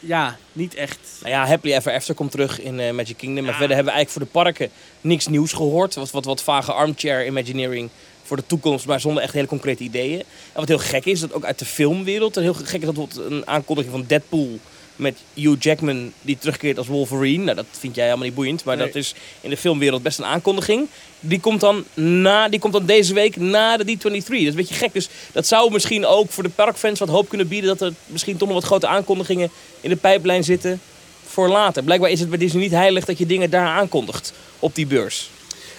[0.06, 1.00] ja, niet echt.
[1.22, 3.46] Nou ja, Happily Ever After komt terug in eh, Magic Kingdom.
[3.46, 4.70] Maar verder hebben we eigenlijk voor de parken
[5.02, 5.96] niks nieuws gehoord.
[5.96, 7.90] Wat, wat, wat vage armchair imagineering
[8.24, 10.20] voor de toekomst, maar zonder echt hele concrete ideeën.
[10.20, 12.36] En wat heel gek is, dat ook uit de filmwereld.
[12.36, 14.60] Heel gek is dat bijvoorbeeld een aankondiging van Deadpool
[14.96, 17.44] met Hugh Jackman die terugkeert als Wolverine.
[17.44, 18.86] Nou, dat vind jij helemaal niet boeiend, maar Nee.
[18.86, 20.88] dat is in de filmwereld best een aankondiging.
[21.20, 24.02] Die komt dan, na, die komt dan deze week na de D23.
[24.02, 24.94] Dat is een beetje gek.
[24.94, 27.78] Dus dat zou misschien ook voor de parkfans wat hoop kunnen bieden...
[27.78, 29.50] dat er misschien toch nog wat grote aankondigingen
[29.82, 30.82] in de pijplijn zitten
[31.26, 31.84] voor later.
[31.84, 35.30] Blijkbaar is het bij Disney niet heilig dat je dingen daar aankondigt op die beurs.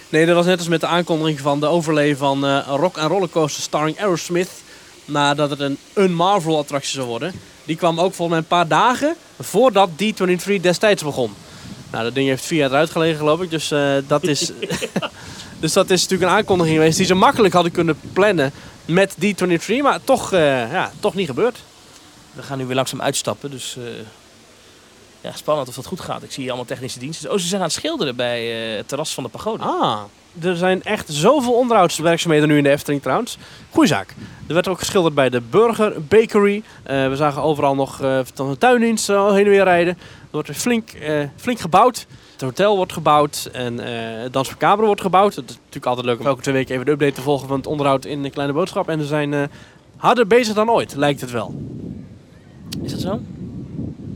[0.09, 3.11] Nee, dat was net als met de aankondiging van de overlay van een rock and
[3.11, 4.49] rollercoaster starring Aerosmith.
[5.05, 7.33] Nadat het een, een Marvel attractie zou worden.
[7.65, 11.33] Die kwam ook volgens mij een paar dagen voordat D23 destijds begon.
[11.91, 13.49] Nou, dat ding heeft vier jaar eruit gelegen geloof ik.
[13.49, 14.51] Dus, eh, dat, is,
[15.59, 18.51] dus dat is natuurlijk een aankondiging geweest die ze makkelijk hadden kunnen plannen
[18.85, 19.81] met D23.
[19.81, 21.57] Maar toch, eh, ja, toch niet gebeurd.
[22.33, 23.77] We gaan nu weer langzaam uitstappen, dus...
[23.77, 23.83] eh,
[25.21, 26.23] ja, spannend of dat goed gaat.
[26.23, 27.31] Ik zie hier allemaal technische diensten.
[27.31, 29.63] Oh, ze zijn aan het schilderen bij het terras van de pagode.
[29.63, 30.01] Ah,
[30.41, 33.37] er zijn echt zoveel onderhoudswerkzaamheden nu in de Efteling trouwens.
[33.69, 34.15] Goeie zaak.
[34.47, 36.63] Er werd ook geschilderd bij de Burger Bakery.
[36.83, 37.97] Eh, we zagen overal nog
[38.33, 39.93] van de tuindienst al heen en weer rijden.
[39.93, 42.05] Er wordt weer flink, eh, flink gebouwd.
[42.31, 45.35] Het hotel wordt gebouwd en het Dans Macabre wordt gebouwd.
[45.35, 47.57] Het is natuurlijk altijd leuk om elke twee weken even de update te volgen van
[47.57, 48.89] het onderhoud in de Kleine Boodschap.
[48.89, 49.49] En ze zijn
[49.97, 51.55] harder bezig dan ooit, lijkt het wel.
[52.83, 53.19] Is dat zo?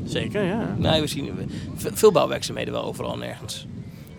[0.06, 0.76] Zeker, ja.
[0.78, 3.66] Nee, we zien ve- veel bouwwerkzaamheden wel overal en nergens.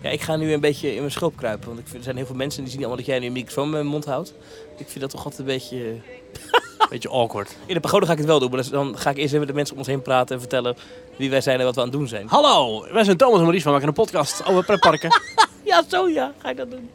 [0.01, 1.67] Ja, ik ga nu een beetje in mijn schulp kruipen.
[1.67, 3.31] Want ik vind, er zijn heel veel mensen die zien allemaal dat jij nu een
[3.31, 4.33] microfoon met mijn mond houdt.
[4.77, 5.95] Ik vind dat toch altijd een beetje...
[6.89, 7.55] Beetje awkward.
[7.65, 8.51] In de pagode ga ik het wel doen.
[8.51, 10.75] Maar dan ga ik eerst even met de mensen om ons heen praten en vertellen
[11.17, 12.27] wie wij zijn en wat we aan het doen zijn.
[12.27, 15.09] Hallo, wij zijn Thomas en Maurice van maken een podcast over pretparken.
[15.63, 16.33] Ja, zo ja.
[16.37, 16.89] Ga ik dat doen.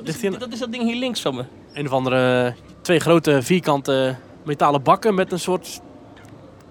[0.00, 0.38] Wat ligt hier?
[0.38, 1.44] Dat is dat ding hier links van me.
[1.72, 5.80] een of andere twee grote vierkante metalen bakken met een soort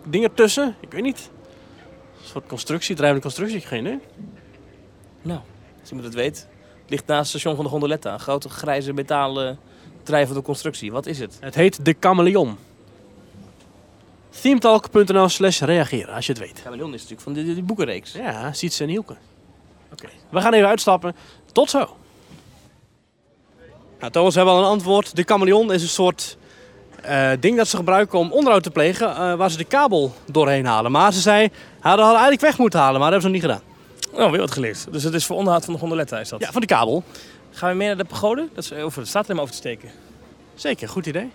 [0.06, 0.76] ding ertussen.
[0.80, 1.30] Ik weet niet.
[2.22, 4.00] Een soort constructie, drijvende constructie, geen idee.
[5.22, 5.40] Nou,
[5.80, 6.48] als iemand het weet.
[6.88, 8.14] Ligt naast het station van de Gondoletta.
[8.14, 9.60] Een grote grijze metalen
[10.04, 10.92] drijvende constructie.
[10.92, 11.38] Wat is het?
[11.40, 12.58] Het heet De Chameleon.
[14.42, 16.62] Themetalk.nl slash reageren, als je het weet.
[16.64, 18.12] Chameleon is natuurlijk van die, die boekenreeks.
[18.12, 19.16] Ja, Sietse en Hielke.
[19.92, 20.08] Oké.
[20.30, 21.16] We gaan even uitstappen.
[21.52, 21.96] Tot zo.
[24.00, 25.16] Nou, Thomas, we hebben al een antwoord.
[25.16, 26.38] De Chameleon is een soort
[27.02, 30.66] eh, ding dat ze gebruiken om onderhoud te plegen, eh, waar ze de kabel doorheen
[30.66, 30.92] halen.
[30.92, 31.42] Maar ze zei,
[31.80, 33.69] hadden hadden eigenlijk weg moeten halen, maar dat hebben ze nog niet gedaan.
[34.12, 34.88] Oh, weer wat geleerd.
[34.92, 36.40] Dus het is voor onderhoud van de Gondoletta is dat.
[36.40, 37.04] Ja, van de kabel.
[37.52, 38.48] Gaan we meer naar de pagode?
[38.54, 39.90] Dat is over, het staat er maar over te steken.
[40.56, 41.32] Zeker, goed idee.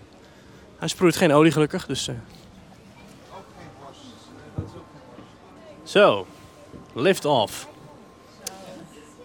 [0.79, 2.09] Hij sproeit geen olie gelukkig, dus...
[2.09, 2.15] eh.
[5.83, 6.27] Zo,
[6.95, 7.69] lift off.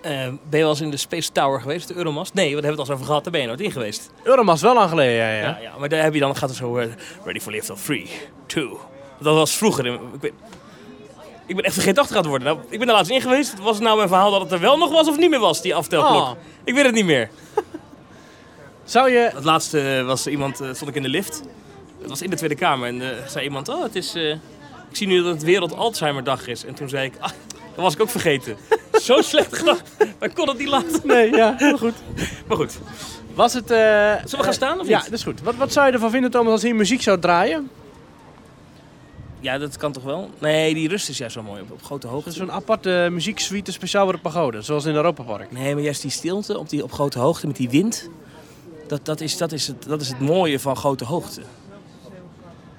[0.02, 2.34] Eh, ben je wel eens in de Space Tower geweest, de Euromast?
[2.34, 3.23] Nee, want daar hebben we het al over gehad.
[3.23, 4.10] Daar ben je nooit in geweest.
[4.23, 5.41] Euromast wel lang geleden, ja, ja.
[5.41, 6.88] Ja, ja maar daar heb je dan, gaat het zo, eh,
[7.23, 8.10] ready for lift off, 3,
[8.45, 8.69] 2.
[9.19, 9.86] Dat was vroeger.
[9.86, 10.32] in- Ik ben,
[11.50, 12.48] ik ben echt vergeten achter gaan worden.
[12.48, 13.60] Nou, ik ben er laatst in geweest.
[13.60, 15.62] Was het nou mijn verhaal dat het er wel nog was of niet meer was,
[15.62, 16.22] die aftelklok?
[16.22, 16.32] Oh.
[16.64, 17.30] Ik weet het niet meer.
[18.84, 19.30] Zou je...
[19.34, 21.42] Het laatste eh, was iemand, eh, stond ik in de lift.
[22.00, 24.16] Het was in de Tweede Kamer en eh, zei iemand, oh het is,
[24.90, 26.66] ik zie nu dat het Wereld Alzheimer dag is.
[26.66, 27.30] En toen zei ik, ah,
[27.76, 28.58] dat was ik ook vergeten.
[29.02, 29.84] Zo slecht gedacht,
[30.20, 31.02] maar kon het niet laten.
[31.04, 31.96] Nee, ja, heel goed.
[32.48, 32.78] Maar goed,
[33.34, 33.68] Was het...
[33.68, 35.42] zullen we gaan staan of Ja, dat is goed.
[35.42, 37.70] Wat, wat zou je ervan vinden, Thomas, als hier muziek zou draaien?
[39.39, 40.30] Ja, dat kan toch wel?
[40.39, 42.32] Nee, die rust is juist zo mooi op, op grote hoogte.
[42.32, 45.52] Zo'n aparte muzieksuite speciaal voor de pagode, zoals in Europa Park.
[45.52, 48.10] Nee, maar juist die stilte op, die, op grote hoogte met die wind.
[48.88, 51.41] Dat, dat, is, dat, is het, dat is het mooie van grote hoogte.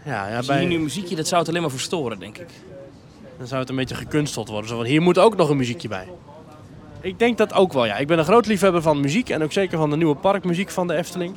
[0.05, 2.49] Ja, ja bij, hier nu muziekje, dat zou het alleen maar verstoren, denk ik.
[3.39, 4.69] dan zou het een beetje gekunsteld worden.
[4.69, 6.09] Zo van, hier moet ook nog een muziekje bij.
[7.01, 7.97] Ik denk dat ook wel, ja.
[7.97, 10.87] Ik ben een groot liefhebber van muziek en ook zeker van de nieuwe parkmuziek van
[10.87, 11.35] de Efteling.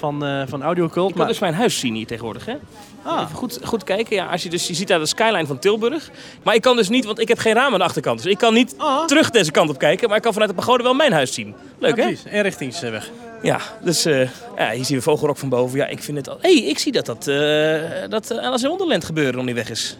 [0.00, 1.08] Van, eh van Audiocult.
[1.10, 2.54] Je kan dus mijn huis zien hier tegenwoordig, hè?
[3.02, 3.20] Ah.
[3.24, 4.16] Even goed, goed kijken.
[4.16, 6.10] Ja, als je, dus, je ziet daar de skyline van Tilburg.
[6.42, 8.22] Maar ik kan dus niet, want ik heb geen raam aan de achterkant.
[8.22, 9.04] Dus ik kan niet Ah.
[9.06, 10.08] terug deze kant op kijken.
[10.08, 11.54] Maar ik kan vanuit de pagode wel mijn huis zien.
[11.78, 12.08] Leuk, Ja, hè?
[12.08, 12.32] precies.
[12.32, 13.10] Inrichtingsweg.
[13.42, 15.78] Ja, dus eh, ja, hier zien we Vogelrok van boven.
[15.78, 16.38] Ja, ik vind het al...
[16.40, 19.96] hey, ik zie dat dat, eh dat Alice in Wonderland gebeuren nog niet weg is.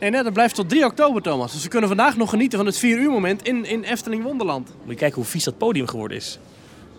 [0.00, 1.52] Nee, nee, dat blijft tot 3 oktober, Thomas.
[1.52, 4.68] Dus we kunnen vandaag nog genieten van het 4 uur moment in, in Efteling Wonderland.
[4.68, 6.38] Moet je kijken hoe vies dat podium geworden is.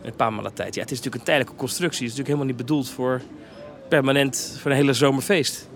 [0.03, 0.75] Een paar maanden tijd.
[0.75, 2.01] Ja, het is natuurlijk een tijdelijke constructie.
[2.07, 3.21] Het is natuurlijk helemaal niet bedoeld voor
[3.89, 5.67] permanent, voor een hele zomerfeest.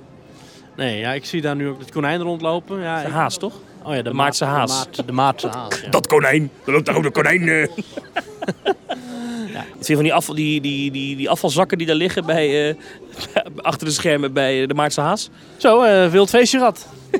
[0.75, 2.79] Nee, ja, ik zie daar nu ook het konijn rondlopen.
[2.81, 3.53] Ja, De ik- haas, toch?
[3.83, 4.69] Oh ja, de, de Maartse Ma- haas.
[4.69, 5.89] De, Maart- de Maartse haas, ja.
[5.89, 7.47] Dat konijn, dat loopt daar ook de konijn.
[7.47, 7.67] eh.
[9.53, 9.65] ja.
[9.77, 12.75] Het zijn van die, afval, die, die, die, die afvalzakken die daar liggen bij, eh,
[13.61, 15.29] achter de schermen bij eh, de Maartse Haas.
[15.57, 16.87] Zo, eh wild feestje gehad.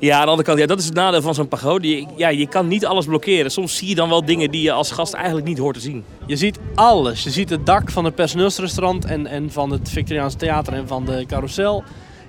[0.00, 1.88] Ja, aan de andere kant, ja, dat is het nadeel van zo'n pagode.
[1.88, 3.50] Je, ja, je kan niet alles blokkeren.
[3.50, 6.04] Soms zie je dan wel dingen die je als gast eigenlijk niet hoort te zien.
[6.26, 7.24] Je ziet alles.
[7.24, 11.04] Je ziet het dak van het personeelsrestaurant en, en van het Victoriaans Theater en van
[11.04, 11.84] de carousel.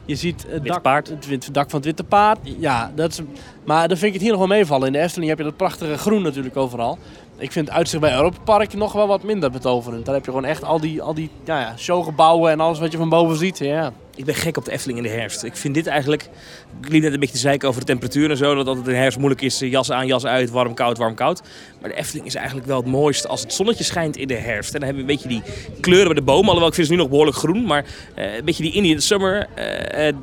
[0.05, 1.07] Je ziet het dak.
[1.29, 2.39] Het, dak van het Witte Paard.
[2.43, 3.21] Ja, dat is,
[3.63, 4.87] maar dan vind ik het hier nog wel meevallen.
[4.87, 6.97] In de Efteling heb je dat prachtige groen natuurlijk overal.
[7.37, 10.05] Ik vind het uitzicht bij Europa Park nog wel wat minder betoverend.
[10.05, 12.91] Daar heb je gewoon echt al die, al die ja, ja, showgebouwen en alles wat
[12.91, 13.57] je van boven ziet.
[13.57, 13.93] Ja.
[14.19, 15.43] Ik ben gek op de Efteling in de herfst.
[15.43, 16.29] Ik vind dit eigenlijk...
[16.81, 18.55] Ik liep net een beetje te zeiken over de temperatuur en zo.
[18.55, 19.61] Dat altijd in de herfst moeilijk is.
[19.61, 21.41] eh, Jas aan, jas uit, warm, koud, warm, koud.
[21.81, 24.73] Maar de Efteling is eigenlijk wel het mooiste als het zonnetje schijnt in de herfst.
[24.73, 25.41] En dan hebben we een beetje die
[25.81, 26.43] kleuren bij de bomen.
[26.45, 27.65] Alhoewel, ik vind ze nu nog behoorlijk groen.
[27.65, 29.47] Maar eh, een beetje die Indian summer.
[29.55, 30.13] eh, eh,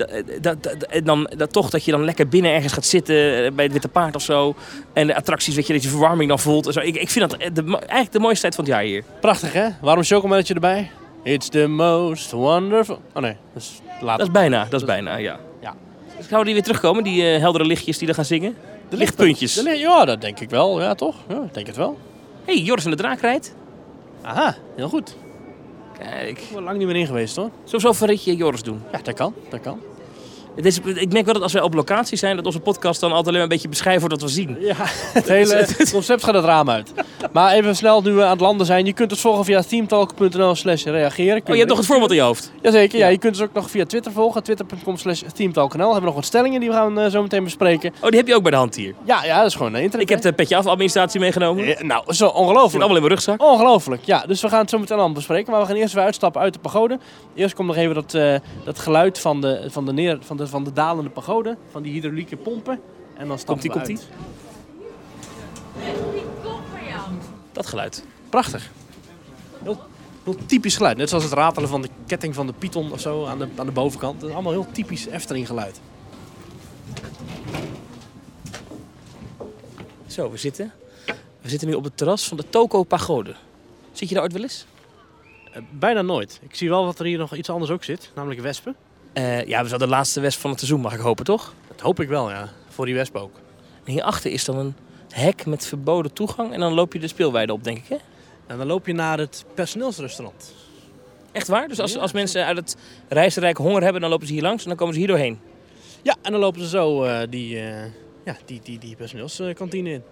[0.89, 3.15] en dan, dat toch dat je dan lekker binnen ergens gaat zitten.
[3.55, 4.55] bij het Witte Paard of zo.
[4.93, 6.77] En de attracties, weet je, dat je verwarming dan voelt.
[6.77, 6.87] En.
[6.87, 9.03] Ik, vind dat eigenlijk de mooiste tijd van het jaar hier.
[9.21, 9.69] Prachtig hè?
[9.81, 10.91] Waarom chocomelletje erbij?
[11.27, 13.01] It's the most wonderful...
[13.15, 15.39] Oh nee, dat is Dat is bijna, dat is bijna, ja.
[15.61, 15.75] Ja.
[16.21, 18.57] Gaan we die weer terugkomen, die eh, heldere lichtjes die er gaan zingen?
[18.89, 19.55] De lichtpuntjes.
[19.55, 20.81] De li- Ja, dat denk ik wel.
[20.81, 21.15] Ja, toch?
[21.29, 21.99] Ja, ik denk het wel.
[22.45, 23.55] hey, Joris en de Draak rijdt.
[24.23, 25.17] Aha, heel goed.
[25.99, 26.39] Kijk.
[26.41, 27.51] Ik ben lang niet meer in geweest hoor.
[27.65, 28.83] Zullen we zo een ritje Joris doen?
[28.93, 29.35] Ja, dat kan.
[29.51, 29.81] Dat kan.
[30.57, 33.09] Het is, ik merk wel dat als wij op locatie zijn, dat onze podcast dan
[33.11, 34.57] altijd alleen maar een beetje beschrijven wordt wat we zien.
[34.61, 34.75] Ja,
[35.19, 36.93] het hele concept gaat het raam uit.
[37.33, 38.87] Maar even snel nu we aan het landen zijn.
[38.87, 41.41] Je kunt ons volgen via teamtalk.nl slash reageren.
[41.41, 42.53] Oh, je hebt nog het voorbeeld in je hoofd.
[42.63, 43.05] Jazeker, ja.
[43.05, 43.11] Ja.
[43.11, 44.43] Je kunt ons ook nog via Twitter volgen.
[44.43, 45.21] Twitter.com slash.
[45.37, 47.93] We hebben nog wat stellingen die we gaan eh, zo meteen bespreken.
[48.01, 48.95] Oh, die heb je ook bij de hand hier.
[49.05, 50.11] Ja, ja, dat is gewoon een internet.
[50.11, 51.77] Ik heb de petje af administratie meegenomen.
[51.77, 52.75] Eh, Nou, zo zit ongelooflijk.
[52.75, 53.43] allemaal in mijn rugzak.
[53.43, 54.25] Ongelooflijk, ja.
[54.27, 55.53] Dus we gaan het zo meteen allemaal bespreken.
[55.53, 56.99] Maar we gaan eerst weer uitstappen uit de pagode.
[57.35, 60.46] Eerst komt nog even dat, eh, dat geluid van de, van, de neer, van, de,
[60.49, 61.57] van de dalende pagode.
[61.71, 62.81] Van die hydraulieke pompen.
[63.15, 63.97] En dan Komt-ie, we komt-ie?
[63.97, 64.09] uit.
[67.53, 68.05] Dat geluid.
[68.29, 68.71] Prachtig.
[69.63, 69.79] Heel,
[70.25, 70.97] heel typisch geluid.
[70.97, 73.67] Net zoals het ratelen van de ketting van de Python of zo aan de, aan
[73.67, 74.21] de bovenkant.
[74.21, 75.81] Dat is allemaal heel typisch Efteling geluid.
[80.07, 80.73] Zo, we zitten.
[81.41, 83.35] We zitten nu op het terras van de Toko Pagode.
[83.93, 84.67] Zit je daar ooit wel eens?
[85.53, 86.41] Eh, bijna nooit.
[86.43, 88.11] Ik zie wel dat er hier nog iets anders ook zit.
[88.15, 88.77] Namelijk wespen.
[89.17, 91.55] Eh, ja, we zijn de laatste west van het seizoen, mag ik hopen, toch?
[91.69, 92.49] Dat hoop ik wel, ja.
[92.69, 93.35] Voor die wespen ook.
[93.85, 94.75] En hierachter is dan een
[95.11, 96.53] hek met verboden toegang.
[96.53, 97.97] En dan loop je de speelweide op, denk ik, hè?
[98.47, 100.55] En dan loop je naar het personeelsrestaurant.
[101.33, 101.69] Echt waar?
[101.69, 102.77] Dus als, Ja, als mensen uit het
[103.09, 105.39] reizenrijk honger hebben, dan lopen ze hier langs en dan komen ze hier doorheen.
[106.03, 107.85] Ja, en dan lopen ze zo eh, die, eh,
[108.25, 110.03] ja, die, die, die personeelskantine in.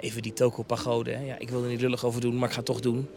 [0.00, 1.10] Even die Toko Pagode.
[1.10, 1.24] Hè?
[1.24, 3.08] Ja, ik wil er niet lullig over doen, maar ik ga het toch doen.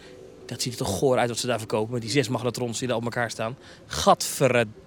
[0.46, 1.94] Dat ziet er toch goor uit wat ze daar verkopen.
[1.94, 3.58] Met die zes magnetrons die daar op elkaar staan.
[3.86, 4.86] Gadverdamme.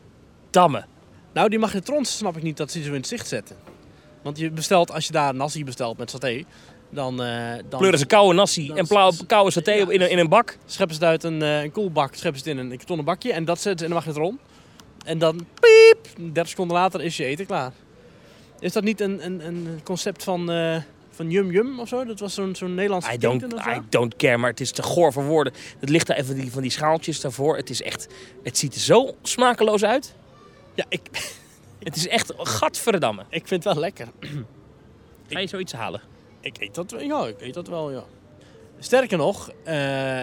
[1.33, 3.57] Nou, die magnetrons snap ik niet dat ze die zo in het zicht zetten.
[4.23, 6.45] Want je bestelt, als je daar nasi bestelt met saté,
[6.91, 8.87] dan, eh dan Pleuren ze koude nasi en
[9.27, 9.83] koude saté Ja.
[9.83, 10.57] op in, een, in een bak.
[10.67, 13.33] scheppen ze het uit een, eh, een koelbak, scheppen ze het in een kartonnen bakje
[13.33, 14.39] en dat zetten ze in de magnetron.
[15.05, 17.73] En dan piep, 30 seconden later is je eten klaar.
[18.61, 20.77] Is dat niet een, een, een concept van, eh
[21.11, 22.05] van Yum Yum of zo?
[22.05, 23.71] Dat was zo'n zo'n Nederlandse I don't, keten of zo?
[23.71, 25.53] I don't care, maar het is te goor voor woorden.
[25.79, 27.57] Het ligt daar even die, van die schaaltjes daarvoor.
[27.57, 28.07] Het is echt,
[28.43, 30.15] het ziet er zo smakeloos uit.
[30.81, 31.09] Ja, ik,
[31.89, 33.23] Het is echt gadverdamme.
[33.29, 34.09] ik vind het wel lekker.
[35.31, 36.01] Ga je zoiets halen?
[36.41, 38.03] Ik eet dat wel, ja, ik eet dat wel, ja.
[38.79, 40.23] Sterker nog, eh,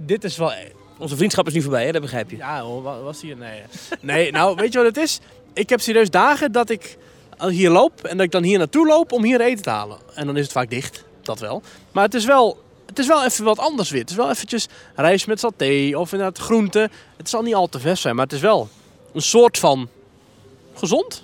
[0.00, 0.52] dit is wel...
[0.98, 1.92] Onze vriendschap is nu voorbij, hè?
[1.92, 2.36] dat begrijp je.
[2.36, 3.36] Ja hoor, wa- was hier?
[3.36, 3.62] Nee.
[4.00, 5.18] Nee, nou, weet je wat het is?
[5.52, 6.96] Ik heb serieus dagen dat ik
[7.48, 9.98] hier loop en dat ik dan hier naartoe loop om hier eten te halen.
[10.14, 11.62] En dan is het vaak dicht, dat wel.
[11.92, 14.00] Maar het is wel, het is wel even wat anders weer.
[14.00, 16.90] Het is wel eventjes rijst met saté of inderdaad groenten.
[17.16, 18.68] Het zal niet al te vers zijn, maar het is wel
[19.12, 19.88] een soort van
[20.74, 21.22] gezond.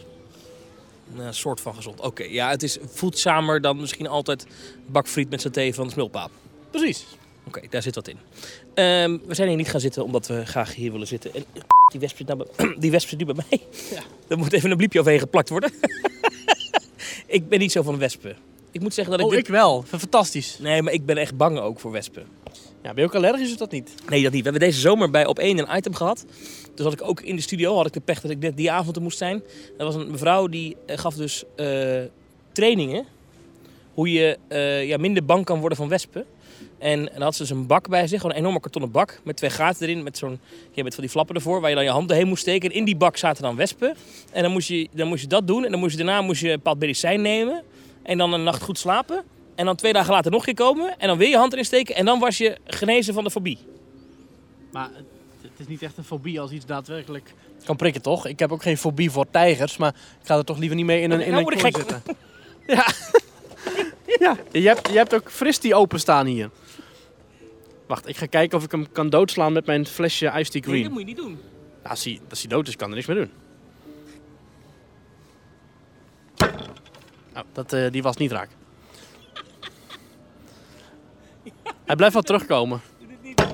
[1.16, 2.00] Een soort van gezond.
[2.00, 4.46] Oké, ja, het is voedzamer dan misschien altijd
[4.86, 6.30] bakfriet met saté van de smulpaap.
[6.70, 7.06] Precies.
[7.46, 8.18] Oké, daar zit wat in.
[8.74, 11.34] Ehm, we zijn hier niet gaan zitten omdat we graag hier willen zitten.
[11.34, 11.44] En
[11.92, 12.46] die wesp zit, nou
[12.80, 13.60] die wesp zit nu bij mij.
[13.90, 14.02] Ja.
[14.28, 15.72] Er moet even een bliepje overheen geplakt worden.
[17.26, 18.36] ik ben niet zo van wespen.
[18.70, 19.82] Ik moet zeggen dat ik, Oh, dit- ik wel.
[19.82, 20.58] Fantastisch.
[20.58, 22.26] Nee, maar ik ben echt bang ook voor wespen.
[22.88, 23.94] Ja, ben je ook allergisch of dat niet?
[24.08, 24.44] Nee, dat niet.
[24.44, 26.24] We hebben deze zomer bij Op 1 een item gehad.
[26.74, 28.70] Dus had ik ook in de studio, had ik de pech dat ik net die
[28.70, 29.42] avond er moest zijn.
[29.78, 31.66] Er was een mevrouw die eh, gaf dus eh,
[32.52, 33.04] trainingen.
[33.94, 36.24] Hoe je eh, ja, minder bang kan worden van wespen.
[36.78, 39.20] En, en dan had ze dus een bak bij zich, gewoon een enorme kartonnen bak.
[39.24, 40.40] Met twee gaten erin, met zo'n
[40.72, 42.70] ja, met van die flappen ervoor, waar je dan je handen heen moest steken.
[42.70, 43.96] En in die bak zaten dan wespen.
[44.32, 45.64] En dan moest je, dan moest je dat doen.
[45.64, 47.62] En dan moest je, daarna moest je een bepaald medicijn nemen.
[48.02, 49.24] En dan een nacht goed slapen.
[49.58, 50.98] En dan twee dagen later nog een keer komen.
[50.98, 51.94] En dan weer je hand erin steken.
[51.94, 53.58] En dan was je genezen van de fobie.
[54.72, 54.90] Maar
[55.40, 58.26] het, is niet echt een fobie als iets daadwerkelijk kan prikken, toch?
[58.26, 61.00] Ik heb ook geen fobie voor tijgers, maar ik ga er toch liever niet mee
[61.02, 61.90] in een, in Nou een word ik kooi gek.
[61.90, 62.16] zitten.
[62.76, 62.86] Ja.
[64.18, 66.50] ja, je hebt, je hebt ook fristie openstaan hier.
[67.86, 70.70] Wacht, ik ga kijken of ik hem kan doodslaan met mijn flesje Ice Tea Nee,
[70.70, 70.82] Green.
[70.82, 71.38] dat moet je niet doen.
[71.84, 73.30] Ja, als, hij, als hij dood is, kan er niks meer doen.
[77.32, 78.48] Nou, dat, eh, die was niet raak.
[81.88, 82.80] Hij blijft wel terugkomen.
[82.98, 83.46] Doe dit niet.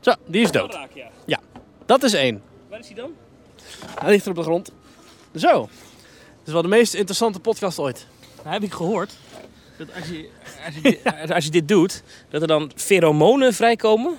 [0.00, 0.78] Zo, die is dood.
[1.24, 1.40] Ja.
[1.86, 2.42] Dat is één.
[2.68, 3.10] Waar is hij dan?
[3.98, 4.72] Hij ligt er op de grond.
[5.34, 5.62] Zo.
[6.38, 8.06] Het is wel de meest interessante podcast ooit.
[8.36, 9.12] Nou, heb ik gehoord
[9.76, 10.28] dat als je,
[10.66, 14.18] als, je dit, als je dit doet, dat er dan pheromonen vrijkomen.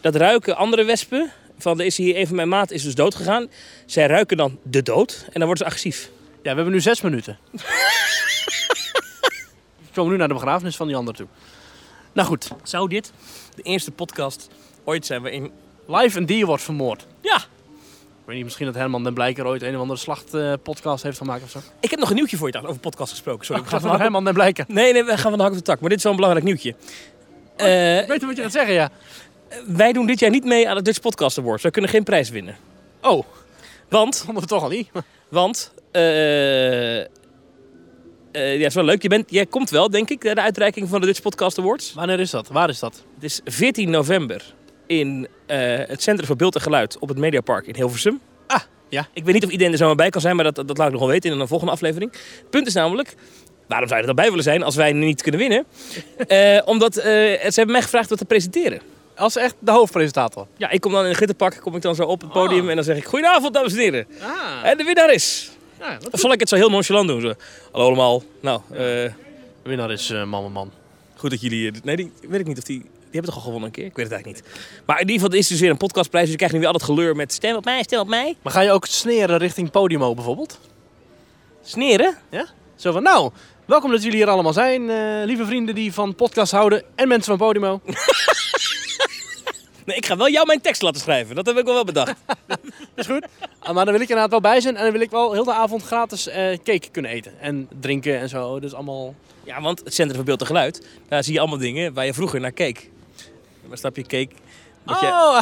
[0.00, 1.32] Dat ruiken andere wespen.
[1.58, 3.50] Van, er is hier een van mijn maat is dus dood gegaan.
[3.86, 6.10] Zij ruiken dan de dood en dan worden ze agressief.
[6.42, 7.38] Ja, we hebben nu zes minuten.
[9.80, 11.26] we komen nu naar de begrafenis van die ander toe.
[12.12, 13.12] Nou goed, Zou dit
[13.54, 14.48] de eerste podcast
[14.84, 15.50] ooit zijn waarin...
[15.86, 17.06] live een dier wordt vermoord.
[17.20, 17.42] Ja, Ik
[18.24, 21.50] weet niet, misschien dat Herman den Blijker ooit een of andere slachtpodcast heeft gemaakt of
[21.50, 21.58] zo.
[21.80, 23.44] ik heb nog een nieuwtje voor je over podcast gesproken.
[23.46, 24.64] Sorry, we gaan Gaat van hak Herman den Blijker.
[24.68, 25.80] Nee, nee, we gaan van de hak op de tak.
[25.80, 26.74] Maar dit is wel een belangrijk nieuwtje.
[27.56, 27.66] Eh,
[28.08, 28.90] Weet je wat je gaat zeggen, ja?
[29.66, 31.62] wij doen dit jaar niet mee aan de Dutch Podcast Awards.
[31.62, 32.56] Wij kunnen geen prijs winnen.
[33.02, 33.24] Oh,
[33.88, 34.88] Want vonden we toch al niet.
[35.28, 36.02] Want, eh
[38.32, 39.02] eh, ja, is wel leuk.
[39.02, 41.92] Je bent, jij komt wel, denk ik, naar de uitreiking van de Dutch Podcast Awards.
[41.94, 42.48] Wanneer is dat?
[42.48, 43.02] Waar is dat?
[43.14, 44.54] Het is 14 november
[44.86, 48.20] in eh, het Centrum voor Beeld en Geluid op het Mediapark in Hilversum.
[48.46, 49.08] Ah, ja.
[49.12, 50.92] Ik weet niet of iedereen er zomaar bij kan zijn, maar dat, dat laat ik
[50.92, 52.12] nog wel weten in een volgende aflevering.
[52.12, 53.14] Het punt is namelijk,
[53.68, 55.64] waarom zou je er dan bij willen zijn als wij niet kunnen winnen?
[56.26, 58.80] Eh, omdat ze hebben mij gevraagd wat te presenteren.
[59.16, 60.46] Als echt de hoofdpresentator.
[60.56, 62.68] Ja, ik kom dan in een glitterpak, kom ik dan zo op het podium Ah.
[62.70, 64.06] en dan zeg ik, goedenavond dames en heren.
[64.20, 65.50] Ah, En de winnaar is...
[65.90, 67.20] ja, Of zal ik het zo heel nonchalant doen?
[67.20, 67.32] Zo,
[67.72, 68.22] Hallo allemaal.
[68.40, 69.12] Nou, eh, De
[69.62, 70.70] winnaar is uh, man, man.
[71.16, 71.70] goed dat jullie...
[71.70, 72.78] eh, Nee, die weet ik niet of die...
[72.80, 73.90] Die hebben toch al gewonnen een keer?
[73.90, 74.56] Ik weet het eigenlijk niet.
[74.86, 76.22] Maar in ieder geval, is dus weer een podcastprijs.
[76.22, 78.36] Dus je krijgt nu weer al het geleur met stem op mij, stem op mij.
[78.42, 80.58] Maar ga je ook sneren richting Podimo bijvoorbeeld?
[81.64, 82.16] Sneren?
[82.76, 83.30] Zo van, nou,
[83.64, 84.90] welkom dat jullie hier allemaal zijn.
[84.90, 87.80] eh, lieve vrienden die van podcast houden en mensen van Podimo.
[89.84, 91.34] Nee, ik ga wel jou mijn tekst laten schrijven.
[91.34, 92.14] Dat heb ik wel wel bedacht.
[92.94, 93.26] is goed.
[93.58, 94.76] Ah, maar dan wil ik inderdaad wel bij zijn.
[94.76, 97.40] En dan wil ik wel heel de avond gratis eh, cake kunnen eten.
[97.40, 98.60] En drinken en zo.
[98.60, 99.14] Dus allemaal...
[99.44, 102.14] Ja, want het Centrum voor Beeld en Geluid, daar zie je allemaal dingen waar je
[102.14, 102.90] vroeger naar keek.
[103.68, 104.30] Maar snap je, keek...
[104.84, 105.40] dat je- Oh,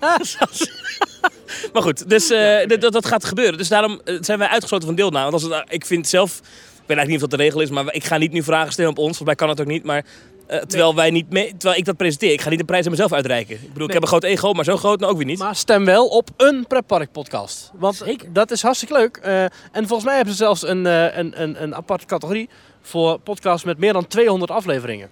[1.72, 3.58] Maar goed, dus eh, dat, dat gaat gebeuren.
[3.58, 5.30] Dus daarom eh, zijn wij uitgesloten van deelname.
[5.30, 7.70] Want als het, ik vind zelf, ik weet eigenlijk niet of dat de regel is,
[7.70, 9.16] maar ik ga niet nu vragen stellen op ons.
[9.16, 9.84] Volgens mij kan het ook niet.
[9.84, 10.04] Maar
[10.46, 12.90] eh, terwijl, wij niet mee, terwijl ik dat presenteer, ik ga niet de prijs aan
[12.90, 13.54] mezelf uitreiken.
[13.54, 15.38] Ik bedoel, ik heb een groot ego, maar zo groot nou ook weer niet.
[15.38, 17.70] maar stem wel op een pretpark podcast.
[17.74, 18.32] Want Zeker.
[18.32, 19.16] dat is hartstikke leuk.
[19.16, 22.48] Eh, en volgens mij hebben ze zelfs een, eh, een, een, een aparte categorie
[22.82, 25.08] voor podcasts met meer dan 200 afleveringen.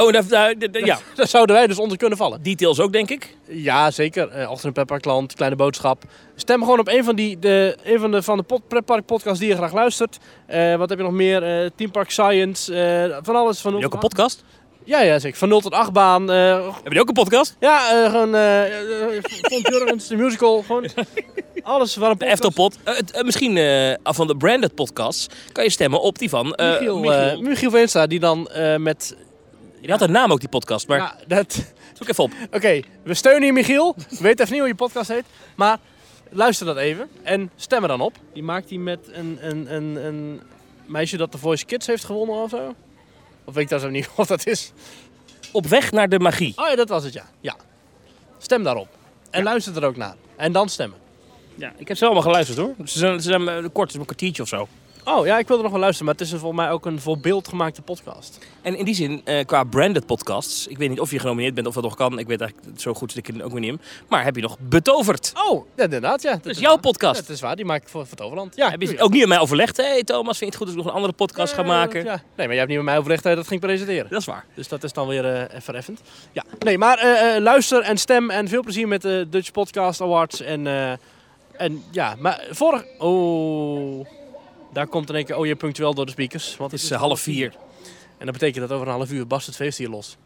[0.00, 2.42] Oh, daar, daar, daar- ja, Daar zouden wij dus onder kunnen vallen.
[2.42, 3.36] details ook, denk ik.
[3.48, 4.28] Ja, zeker.
[4.28, 6.02] Eh Achter een pretparkland, kleine boodschap.
[6.36, 9.48] Stem gewoon op een van, die, de, een van de, van de pretpark podcasts die
[9.48, 10.18] je graag luistert.
[10.46, 11.42] Eh, wat heb je nog meer?
[11.42, 12.72] Eh Team Park Science.
[13.22, 13.60] van alles.
[13.60, 14.42] Van Heb je ook een 0 tot podcast?
[14.44, 14.58] 8.
[14.84, 15.38] Ja, ja, zeker.
[15.38, 16.30] Van 0 tot 8 baan.
[16.30, 17.56] eh, Heb je ook een podcast?
[17.60, 18.34] ja, gewoon
[19.40, 20.62] Font Jurgens, de musical.
[20.62, 20.88] Gewoon
[21.62, 22.78] alles waar een De podcast...
[22.84, 23.58] Eh, het- eh, misschien
[24.02, 27.40] van de branded podcasts kan je stemmen op die van Michiel, Michiel.
[27.40, 29.16] Michiel Veenstra, die dan met...
[29.80, 30.88] Die had een naam ook, die podcast.
[30.88, 31.72] Maar Ja, dat...
[31.94, 32.32] zoek even op.
[32.52, 33.94] Oké, we steunen je Michiel.
[34.10, 35.24] Ik weet even niet hoe je podcast heet.
[35.54, 35.78] Maar
[36.30, 38.16] luister dat even en stem er dan op.
[38.32, 40.40] Die maakt die met een, een, een, een
[40.86, 42.74] meisje dat de Voice Kids heeft gewonnen of zo.
[43.44, 44.72] Of weet ik dat zo niet of dat is.
[45.52, 46.52] Op weg naar de magie.
[46.56, 47.24] Oh ja, dat was het ja.
[47.40, 47.56] ja.
[48.38, 48.88] Stem daarop.
[49.30, 50.14] En luister er ook naar.
[50.36, 50.98] En dan stemmen.
[51.54, 52.74] Ja, ik heb ze allemaal geluisterd hoor.
[52.84, 54.68] Ze zijn, ze zijn eh, kort, een kwartiertje of zo.
[55.18, 56.06] Oh ja, ik wilde nog wel luisteren.
[56.06, 58.38] Maar het is een, volgens mij ook een voor beeld gemaakte podcast.
[58.62, 61.66] En in die zin, eh, qua branded podcasts, ik weet niet of je genomineerd bent
[61.66, 62.18] of dat nog kan.
[62.18, 63.80] Ik weet eigenlijk zo goed zit ik er ook weer niet in.
[64.08, 65.32] Maar heb je nog betoverd?
[65.48, 66.32] Oh, ja, inderdaad ja.
[66.32, 67.20] Dat is jouw podcast.
[67.20, 67.56] Ja, dat is waar.
[67.56, 68.56] Die maak ik voor, voor het Overland.
[68.56, 69.76] Ja, heb je ook niet met mij overlegd?
[69.76, 71.68] Hé hey, Thomas, vind je het goed als ik nog een andere podcast ga Eh,
[71.68, 72.04] maken?
[72.04, 72.10] Ja.
[72.14, 74.10] Nee, maar jij hebt niet met mij overlegd dat dat ging presenteren.
[74.10, 74.44] Dat is waar.
[74.54, 76.00] Dus dat is dan weer eh even effend.
[76.32, 80.00] Ja, nee, maar eh, eh, luister en stem en veel plezier met de Dutch Podcast
[80.00, 80.40] Awards.
[80.40, 80.92] En, eh,
[81.56, 82.84] en ja, maar vorig...
[82.98, 84.06] Oh,
[84.72, 85.36] daar komt in één keer...
[85.36, 86.56] Oh, je punctueel door de speakers.
[86.56, 87.52] Want Het is eh, half vier.
[88.18, 90.16] En dat betekent dat over een half uur barst het feest hier los.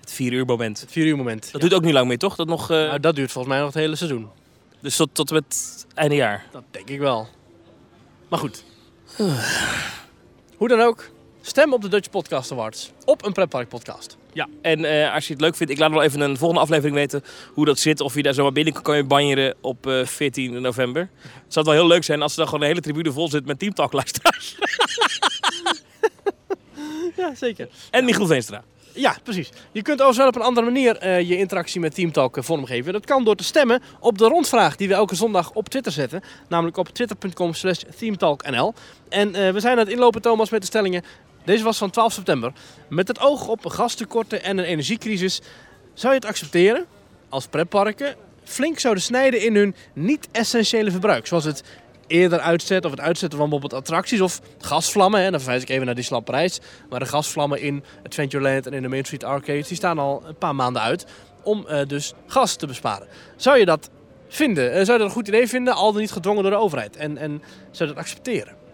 [0.00, 0.80] Het vier uur moment.
[0.80, 1.42] Het vier uur moment.
[1.42, 1.58] Dat Ja.
[1.58, 2.36] duurt ook niet lang meer, toch?
[2.36, 4.28] Dat nog, eh, Nou, dat duurt volgens mij nog het hele seizoen.
[4.80, 6.44] dus tot, tot het einde jaar.
[6.52, 7.28] Dat denk ik wel.
[8.28, 8.64] Maar goed.
[10.56, 11.10] Hoe dan ook.
[11.46, 12.90] Stem op de Dutch Podcast Awards.
[13.04, 14.16] Op een pretpark podcast.
[14.32, 16.96] Ja, en eh, als je het leuk vindt, ik laat wel even een volgende aflevering
[16.96, 18.00] weten hoe dat zit.
[18.00, 21.08] Of je daar zomaar binnen kan je banjeren op eh 14 november.
[21.22, 23.46] Het zou wel heel leuk zijn als er dan gewoon een hele tribune vol zit
[23.46, 24.56] met Teamtalk luisteraars.
[27.16, 27.68] Ja, zeker.
[27.90, 28.62] En Michiel Veenstra.
[28.92, 29.50] Ja, precies.
[29.72, 32.92] Je kunt overigens wel op een andere manier eh, je interactie met Teamtalk vormgeven.
[32.92, 36.22] Dat kan door te stemmen op de rondvraag die we elke zondag op Twitter zetten.
[36.48, 38.74] Namelijk op twitter.com slash teamtalknl.
[39.08, 41.02] En we zijn aan het inlopen, Thomas, met de stellingen.
[41.46, 42.52] Deze was van 12 september.
[42.88, 45.40] Met het oog op gastekorten en een energiecrisis...
[45.94, 46.84] zou je het accepteren
[47.28, 51.26] als pretparken flink zouden snijden in hun niet-essentiële verbruik.
[51.26, 51.62] Zoals het
[52.06, 55.22] eerder uitzetten of het uitzetten van bijvoorbeeld attracties of gasvlammen.
[55.22, 55.30] Hè.
[55.30, 56.60] Dan verwijs ik even naar Disneyland Parijs.
[56.90, 59.68] Maar de gasvlammen in Adventureland en in de Main Street Arcades...
[59.68, 61.06] die staan al een paar maanden uit
[61.42, 63.06] om eh, dus gas te besparen.
[63.36, 63.90] Zou je dat
[64.28, 64.72] vinden?
[64.72, 66.96] Eh, zou je dat een goed idee vinden, al dan niet gedwongen door de overheid?
[66.96, 68.65] En, en zou je dat accepteren?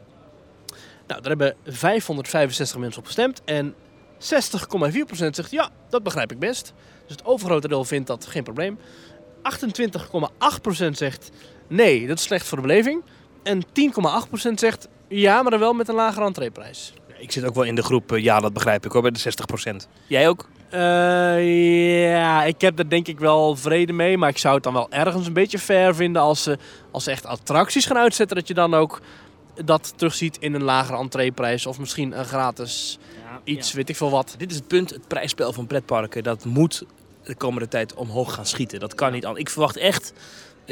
[1.06, 3.42] Nou, daar hebben 565 mensen op gestemd.
[3.44, 3.74] En
[4.18, 6.72] 60,4% zegt ja, dat begrijp ik best.
[7.06, 8.78] Dus het overgrote deel vindt dat geen probleem.
[9.42, 11.30] 28,8% zegt
[11.68, 13.02] nee, dat is slecht voor de beleving.
[13.42, 16.92] En 10,8% zegt ja, maar dan wel met een lagere entreeprijs.
[17.18, 19.18] Ik zit ook wel in de groep, eh, ja dat begrijp ik hoor, bij de
[19.18, 19.88] 60%.
[20.06, 20.48] Jij ook?
[20.70, 24.18] Eh, ja, ik heb er denk ik wel vrede mee.
[24.18, 26.58] Maar ik zou het dan wel ergens een beetje fair vinden als ze,
[26.90, 28.36] als ze echt attracties gaan uitzetten.
[28.36, 29.00] Dat je dan ook
[29.64, 31.66] dat terugziet in een lagere entreeprijs.
[31.66, 32.98] Of misschien een gratis
[33.44, 34.34] iets, weet ik veel wat.
[34.38, 36.84] Dit is het punt, het prijsspel van pretparken, dat moet
[37.22, 38.80] de komende tijd omhoog gaan schieten.
[38.80, 39.44] Dat kan niet anders.
[39.44, 40.12] Ik verwacht echt,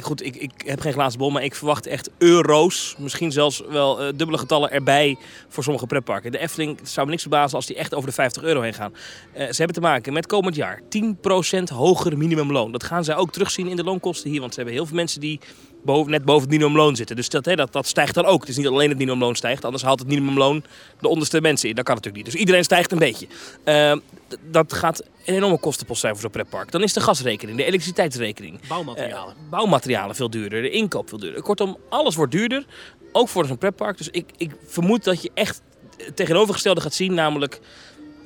[0.01, 2.95] goed, ik, ik heb geen glazen bol, maar ik verwacht echt euro's.
[2.99, 5.17] Misschien zelfs wel eh, dubbele getallen erbij
[5.49, 6.33] voor sommige pretparken.
[6.33, 8.95] De Efteling zou me niks verbazen als die echt over de 50 euro heen gaan.
[9.33, 12.73] Eh, ze hebben te maken met komend jaar 10% hoger minimumloon.
[12.73, 15.21] Dat gaan zij ook terugzien in de loonkosten hier, want ze hebben heel veel mensen
[15.21, 15.41] die
[15.85, 17.17] boven, net boven het minimumloon zitten.
[17.17, 18.41] Dus dat, hè, dat, dat stijgt dan ook.
[18.41, 20.65] Het is niet alleen het minimumloon stijgt, anders haalt het minimumloon
[21.01, 21.75] de onderste mensen in.
[21.75, 22.33] Dat kan natuurlijk niet.
[22.33, 23.27] Dus iedereen stijgt een beetje.
[23.65, 23.93] Uh,
[24.29, 26.71] d- dat gaat een enorme kostenpost zijn voor zo'n pretpark.
[26.71, 29.35] Dan is de gasrekening, de elektriciteitsrekening, Bouwmaterialen.
[29.35, 31.43] eh, bouwmaterialen veel duurder, de inkoop veel duurder.
[31.43, 32.65] Kortom, alles wordt duurder,
[33.13, 33.97] ook voor zo'n pretpark.
[33.99, 35.63] Dus ik, ik vermoed dat je echt
[35.97, 37.61] het tegenovergestelde gaat zien, namelijk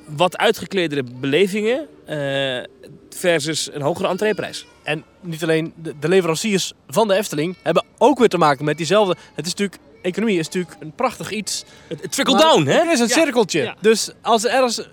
[0.07, 2.63] wat uitgekleedere belevingen eh,
[3.09, 4.65] versus een hogere entreeprijs.
[4.83, 8.77] En niet alleen de, de leveranciers van de Efteling hebben ook weer te maken met
[8.77, 9.15] diezelfde.
[9.33, 11.63] Het is natuurlijk, economie is natuurlijk een prachtig iets.
[11.87, 12.73] Het, het trickle down, hè?
[12.83, 13.13] Het is een Ja.
[13.13, 13.61] cirkeltje.
[13.61, 13.75] Ja.
[13.81, 14.85] Dus als er ergens eh,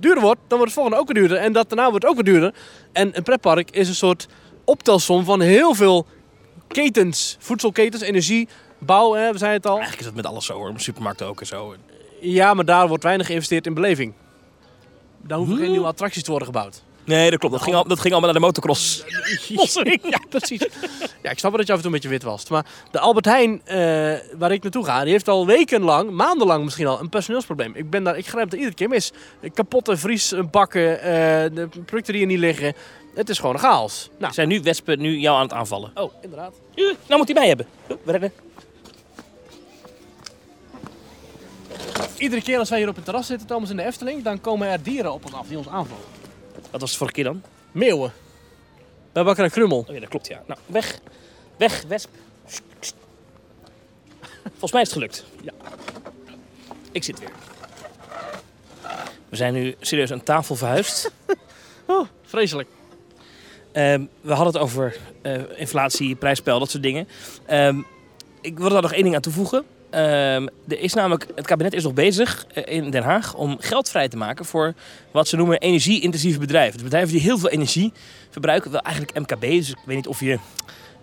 [0.00, 1.36] duurder wordt, dan wordt het volgende ook weer duurder.
[1.38, 2.54] En dat daarna wordt ook weer duurder.
[2.92, 4.26] En een pretpark is een soort
[4.64, 6.06] optelsom van heel veel
[6.68, 7.36] ketens.
[7.40, 8.48] Voedselketens, energie,
[8.78, 9.76] bouw, hè, we zeiden het al.
[9.76, 11.74] Eigenlijk is dat met alles zo hoor, supermarkten ook en zo.
[12.20, 14.12] Ja, maar daar wordt weinig geïnvesteerd in beleving.
[15.26, 16.82] Daar hoeven geen nieuwe attracties te worden gebouwd.
[17.04, 17.54] Nee, dat klopt.
[17.54, 19.04] Dat ging, al, dat ging allemaal naar de motocross.
[20.02, 20.66] ja, precies.
[21.22, 22.48] Ja, ik snap wel dat je af en toe een beetje wit was.
[22.48, 23.76] Maar de Albert Heijn, eh,
[24.38, 27.72] waar ik naartoe ga, die heeft al wekenlang, maandenlang misschien al, een personeelsprobleem.
[27.74, 29.12] Ik, ben daar, ik grijp er iedere keer mis.
[29.54, 31.10] Kapotte vriesbakken, eh
[31.54, 32.74] de producten die er niet liggen.
[33.14, 34.10] Het is gewoon een chaos.
[34.18, 35.90] Nou, zijn nu wespen nu jou aan het aanvallen.
[35.94, 36.54] oh, inderdaad.
[36.74, 37.66] Uh, nou moet hij bij hebben.
[37.88, 38.32] Uh, we redden.
[42.18, 44.68] Iedere keer als wij hier op het terras zitten, Thomas in de Efteling, dan komen
[44.68, 46.04] er dieren op ons af die ons aanvallen.
[46.70, 47.42] Wat was het vorige keer dan?
[47.72, 48.12] Meeuwen.
[49.12, 49.78] Bij Bakker en Krummel.
[49.88, 50.42] Oh ja, dat klopt ja.
[50.46, 50.98] Nou, weg.
[51.56, 52.08] Weg, wesp.
[54.42, 55.24] Volgens mij is het gelukt.
[55.42, 55.52] Ja.
[56.92, 57.30] Ik zit weer.
[59.28, 61.10] We zijn nu serieus aan tafel verhuisd.
[61.86, 62.68] Oh, vreselijk.
[63.72, 67.08] Ehm, we hadden het over eh, inflatie, prijsspel, dat soort dingen.
[67.46, 67.82] Ehm,
[68.40, 69.64] ik wil daar nog één ding aan toevoegen.
[69.92, 73.88] Ehm, er is namelijk, het kabinet is nog bezig eh, in Den Haag om geld
[73.88, 74.74] vrij te maken voor
[75.10, 76.72] wat ze noemen energie-intensieve bedrijven.
[76.72, 77.92] Dus bedrijven die heel veel energie
[78.30, 79.40] verbruiken, wel eigenlijk MKB.
[79.40, 80.38] Dus ik weet niet of je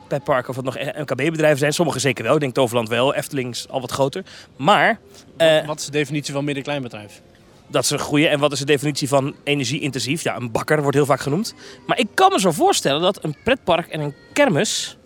[0.07, 1.73] bij parken of het nog MKB-bedrijven zijn.
[1.73, 2.33] Sommige zeker wel.
[2.33, 3.13] Ik denk Toverland wel.
[3.13, 4.23] Efteling is al wat groter.
[4.55, 4.99] Maar
[5.37, 7.21] eh, Wat is de definitie van midden-kleinbedrijf?
[7.67, 8.27] dat is een goede.
[8.27, 10.23] En wat is de definitie van energie-intensief?
[10.23, 11.53] Ja, een bakker wordt heel vaak genoemd.
[11.85, 14.97] Maar ik kan me zo voorstellen dat een pretpark en een kermis...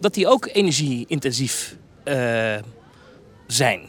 [0.00, 2.54] dat die ook energie-intensief eh,
[3.46, 3.80] zijn.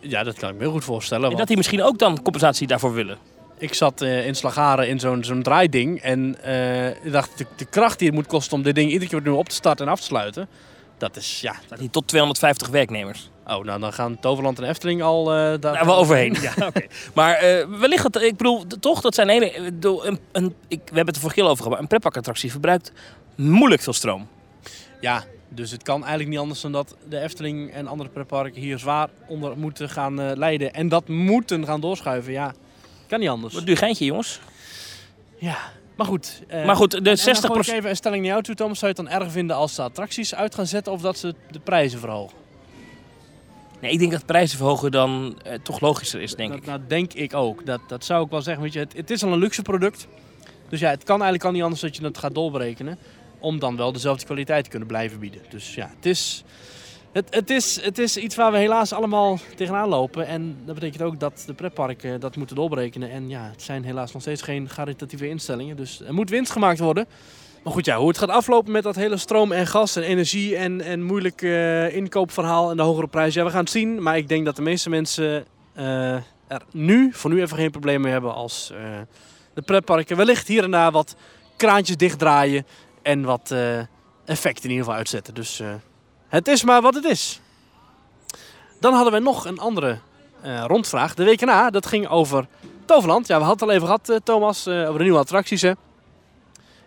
[0.00, 1.22] Ja, dat kan ik me heel goed voorstellen.
[1.22, 3.18] En want- dat die misschien ook dan compensatie daarvoor willen.
[3.58, 6.00] Ik zat eh, in Slagaren in zo'n zo'n draaiding.
[6.00, 9.10] En eh, ik dacht, de, de kracht die het moet kosten om dit ding iedere
[9.10, 10.48] keer opnieuw op te starten en af te sluiten.
[10.98, 11.54] Dat is, ja...
[11.68, 13.30] Dat die tot 250 werknemers.
[13.46, 15.58] Oh, nou dan gaan Toverland en Efteling al eh, daar...
[15.58, 16.36] Daar wel overheen.
[16.42, 16.86] Ja, oké.
[17.14, 19.56] Maar wellicht, dat, ik bedoel, toch, dat zijn hele...
[19.56, 21.78] Een, een, ik, we hebben het er vorige keer over gehad.
[21.78, 22.92] Een pretparkattractie verbruikt
[23.34, 24.28] moeilijk veel stroom.
[25.00, 25.24] Ja,
[25.54, 29.08] dus het kan eigenlijk niet anders dan dat de Efteling en andere pretparken hier zwaar
[29.26, 30.74] onder moeten gaan eh, lijden.
[30.74, 32.54] En dat moeten gaan doorschuiven, ja.
[33.06, 33.54] Kan niet anders.
[33.54, 34.40] Wat duur geintje, jongens.
[35.38, 35.56] Ja,
[35.96, 36.42] maar goed.
[36.48, 38.54] eh, Maar goed, de en dan 60 gooi ik even een stelling naar jou toe,
[38.54, 38.78] Thomas.
[38.78, 41.34] Zou je het dan erg vinden als ze attracties uit gaan zetten of dat ze
[41.50, 42.36] de prijzen verhogen?
[43.80, 46.66] Nee, ik denk dat prijzen verhogen dan eh, toch logischer is, denk dat, ik.
[46.66, 47.66] Dat denk ik ook.
[47.66, 48.62] Dat, dat zou ik wel zeggen.
[48.62, 50.06] Weet je, het, het is al een luxe product.
[50.68, 52.98] Dus ja, het kan eigenlijk al niet anders dat je het gaat doorberekenen.
[53.44, 55.40] Om dan wel dezelfde kwaliteit te kunnen blijven bieden.
[55.48, 56.44] Dus ja, het is,
[57.12, 60.26] het, het is, het is iets waar we helaas allemaal tegenaan lopen.
[60.26, 63.10] En dat betekent ook dat de pretparken dat moeten doorberekenen.
[63.10, 65.76] En ja, het zijn helaas nog steeds geen caritatieve instellingen.
[65.76, 67.06] Dus er moet winst gemaakt worden.
[67.64, 70.56] Maar goed, ja, hoe het gaat aflopen met dat hele stroom en gas en energie
[70.56, 73.34] en, en moeilijk eh, inkoopverhaal en de hogere prijs.
[73.34, 74.02] Ja, we gaan het zien.
[74.02, 76.14] Maar ik denk dat de meeste mensen eh,
[76.46, 78.78] er nu, voor nu even geen probleem mee hebben als eh,
[79.54, 81.16] de pretparken wellicht hier en daar wat
[81.56, 82.66] kraantjes dichtdraaien
[83.04, 83.80] en wat eh,
[84.24, 85.34] effecten in ieder geval uitzetten.
[85.34, 85.68] Dus eh,
[86.28, 87.40] het is maar wat het is.
[88.80, 89.98] Dan hadden we nog een andere
[90.40, 91.14] eh, rondvraag.
[91.14, 92.46] De week erna, dat ging over
[92.84, 93.26] Toverland.
[93.26, 95.62] Ja, we hadden het al even gehad, eh, Thomas, over de nieuwe attracties.
[95.62, 95.72] Hè?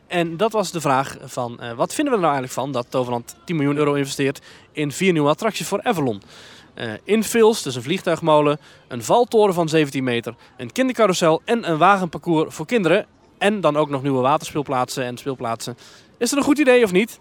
[0.08, 3.36] En dat was de vraag van, wat vinden we er nou eigenlijk van dat Toverland
[3.46, 4.42] 10 miljoen euro investeert
[4.72, 6.22] in vier nieuwe attracties voor Avalon?
[7.04, 12.66] Infills, dus een vliegtuigmolen, een valtoren van 17 meter, een kindercarousel en een wagenparcours voor
[12.66, 13.06] kinderen.
[13.38, 15.78] En dan ook nog nieuwe waterspeelplaatsen en speelplaatsen.
[16.18, 17.20] Is dat een goed idee of niet?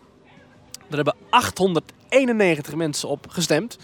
[0.90, 3.78] Er hebben 891 mensen op gestemd.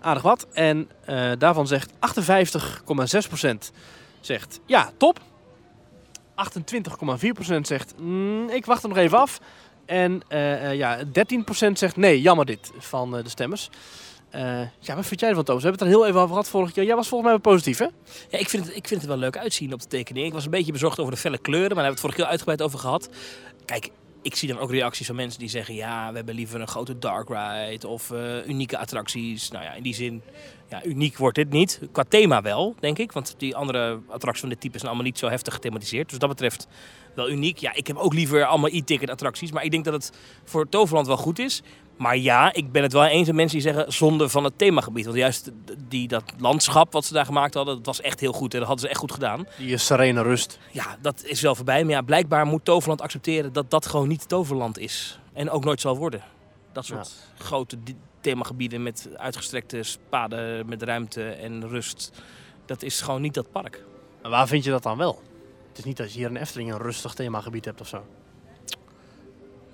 [0.00, 0.46] Aardig wat.
[0.52, 3.72] En eh, daarvan zegt 58,6%
[4.20, 5.20] zegt ja, top.
[7.50, 9.40] 28,4% zegt "Mm, ik wacht er nog even af.
[9.86, 13.70] En eh, eh, ja, 13% zegt nee, jammer dit van de stemmers.
[14.80, 15.62] Ja, wat vind jij ervan, Thomas?
[15.62, 16.84] We hebben het er heel even over gehad vorige keer.
[16.84, 17.86] Jij was volgens mij wel positief, hè?
[18.30, 20.26] Ja, ik, vind het, ik vind het wel leuk uitzien op de tekening.
[20.26, 22.20] Ik was een beetje bezorgd over de felle kleuren, maar daar hebben we het vorige
[22.20, 23.08] keer uitgebreid over gehad.
[23.64, 23.90] Kijk,
[24.26, 26.98] ik zie dan ook reacties van mensen die zeggen: ja, we hebben liever een grote
[26.98, 29.50] dark ride of eh, unieke attracties.
[29.50, 30.22] Nou ja, in die zin,
[30.68, 31.80] ja, uniek wordt dit niet.
[31.92, 35.18] Qua thema wel, denk ik, want die andere attracties van dit type zijn allemaal niet
[35.18, 36.08] zo heftig gethematiseerd.
[36.08, 36.66] Dus dat betreft
[37.14, 37.58] wel uniek.
[37.58, 40.12] Ja, ik heb ook liever allemaal e-ticket attracties, maar ik denk dat het
[40.44, 41.62] voor Toverland wel goed is.
[41.96, 45.04] Maar ja, ik ben het wel eens met mensen die zeggen zonde van het themagebied.
[45.04, 45.50] Want juist
[45.88, 48.52] die, dat landschap wat ze daar gemaakt hadden, dat was echt heel goed.
[48.52, 49.46] En dat hadden ze echt goed gedaan.
[49.58, 50.58] Die is serene rust.
[50.70, 51.84] Ja, dat is wel voorbij.
[51.84, 55.18] Maar ja, blijkbaar moet Toverland accepteren dat dat gewoon niet Toverland is.
[55.32, 56.22] En ook nooit zal worden.
[56.72, 57.78] Dat soort grote
[58.20, 62.12] themagebieden met uitgestrekte spaden, met ruimte en rust.
[62.66, 63.84] Dat is gewoon niet dat park.
[64.22, 65.22] Maar waar vind je dat dan wel?
[65.68, 68.04] Het is niet dat je hier in Efteling een rustig themagebied hebt of zo.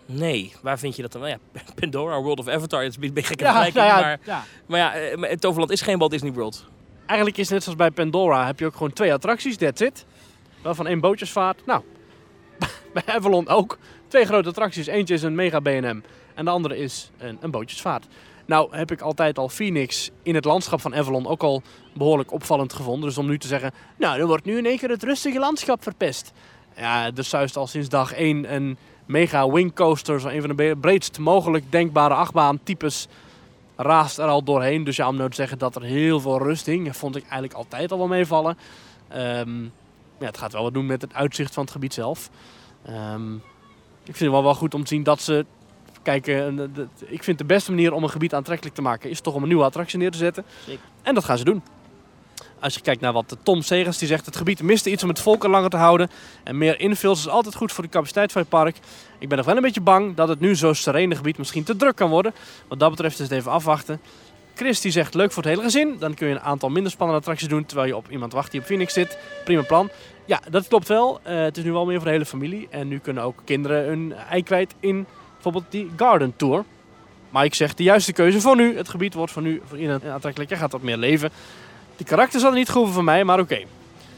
[0.06, 1.20] Nee, waar vind je dat dan?
[1.20, 3.84] Nou ja, Pandora, World of Avatar, het is een beetje gekke vergelijking.
[3.84, 4.44] nou ja, maar, ja.
[4.66, 6.66] maar ja, eh, maar Toverland is geen Walt Disney World.
[7.06, 10.06] Eigenlijk is het net zoals bij Pandora heb je ook gewoon twee attracties, that's it.
[10.62, 11.66] Waarvan één bootjesvaart.
[11.66, 11.82] Nou,
[12.94, 13.78] bij Avalon ook.
[14.08, 14.86] Twee grote attracties.
[14.86, 16.00] Eentje is een mega B&M
[16.34, 18.06] en de andere is een, een bootjesvaart.
[18.46, 21.62] Nou heb ik altijd al Phoenix in het landschap van Avalon ook al
[21.94, 23.08] behoorlijk opvallend gevonden.
[23.08, 25.82] Dus om nu te zeggen, nou er wordt nu in één keer het rustige landschap
[25.82, 26.32] verpest.
[26.76, 31.18] Ja, er zuist al sinds dag één een mega wingcoaster, zo een van de breedst
[31.18, 33.08] mogelijk denkbare achtbaan-types,
[33.76, 34.84] raast er al doorheen.
[34.84, 37.52] Dus ja, om nou te zeggen dat er heel veel rust hing, vond ik eigenlijk
[37.52, 38.58] altijd al wel meevallen.
[39.08, 39.62] Ehm,
[40.18, 42.30] ja, het gaat wel wat doen met het uitzicht van het gebied zelf.
[42.84, 43.34] Ehm,
[44.04, 45.46] ik vind het wel, wel goed om te zien dat ze...
[46.02, 46.26] Kijk,
[47.06, 49.10] ik vind de beste manier om een gebied aantrekkelijk te maken...
[49.10, 50.44] is toch om een nieuwe attractie neer te zetten.
[50.66, 50.84] Zeker.
[51.02, 51.62] En dat gaan ze doen.
[52.62, 54.26] Als je kijkt naar wat Tom Segers die zegt...
[54.26, 56.10] het gebied miste iets om het volk er langer te houden.
[56.44, 58.76] En meer infills is altijd goed voor de capaciteit van het park.
[59.18, 61.76] Ik ben nog wel een beetje bang dat het nu zo serene gebied misschien te
[61.76, 62.34] druk kan worden.
[62.68, 64.00] Wat dat betreft is het even afwachten.
[64.54, 65.96] Chris die zegt leuk voor het hele gezin.
[65.98, 67.66] Dan kun je een aantal minder spannende attracties doen...
[67.66, 69.18] terwijl je op iemand wacht die op Phoenix zit.
[69.44, 69.90] Prima plan.
[70.24, 71.20] Ja, dat klopt wel.
[71.22, 72.66] Eh, het is nu wel meer voor de hele familie.
[72.70, 76.64] En nu kunnen ook kinderen hun ei kwijt in bijvoorbeeld die Garden Tour.
[77.30, 78.76] Maar ik zeg, de juiste keuze voor nu.
[78.76, 80.54] Het gebied wordt voor nu voor iedereen aantrekkelijk.
[80.54, 81.30] Gaat wat meer leven.
[82.02, 83.58] De karakters hadden niet gehoeven van mij, maar oké.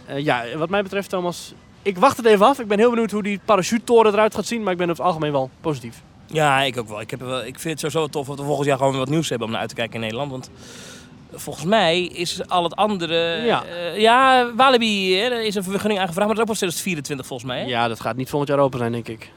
[0.07, 2.59] Eh, ja, wat mij betreft Thomas, ik wacht het even af.
[2.59, 4.63] Ik ben heel benieuwd hoe die parachutetoren eruit gaat zien.
[4.63, 6.03] Maar ik ben over het algemeen wel positief.
[6.27, 7.01] Ja, ik ook wel.
[7.01, 7.45] Ik, heb wel.
[7.45, 9.53] ik vind het sowieso tof dat we volgend jaar gewoon weer wat nieuws hebben om
[9.53, 10.31] naar uit te kijken in Nederland.
[10.31, 10.51] Want
[11.33, 13.43] volgens mij is al het andere...
[13.45, 13.65] Ja.
[13.65, 17.49] eh, ja, Walibi, hè, is een vergunning aangevraagd, maar dat is ook pas 2024 volgens
[17.49, 17.61] mij.
[17.61, 17.67] Hè?
[17.67, 19.31] Ja, dat gaat niet volgend jaar open zijn, denk ik.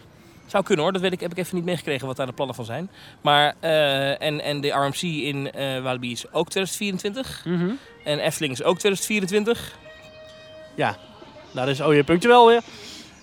[0.47, 2.55] Zou kunnen hoor, dat weet ik, heb ik even niet meegekregen wat daar de plannen
[2.55, 2.89] van zijn.
[3.21, 7.45] Maar, eh, en, en de RMC in eh Walibi is ook 2024.
[8.07, 9.77] En Efteling is ook 2024.
[11.51, 12.61] Daar is OJ punctueel weer.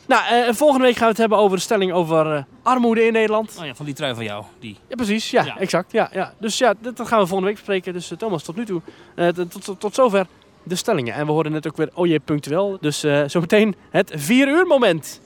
[0.06, 3.12] Nou, eh, volgende week gaan we het hebben over de stelling over eh, armoede in
[3.12, 3.56] Nederland.
[3.60, 4.44] Oh ja, van die trui van jou.
[4.60, 4.78] Die.
[4.88, 5.30] Ja, precies.
[5.30, 5.58] Ja, Ja.
[5.58, 5.92] exact.
[5.92, 6.34] Ja, ja.
[6.38, 7.92] Dus ja, dat, dat gaan we volgende week bespreken.
[7.92, 8.80] Dus eh, Thomas, tot nu toe.
[9.34, 10.26] tot, tot, tot, zover
[10.62, 11.14] de stellingen.
[11.14, 12.78] En we hoorden net ook weer OJ punctueel.
[12.80, 15.20] Dus zometeen het 4 uur moment.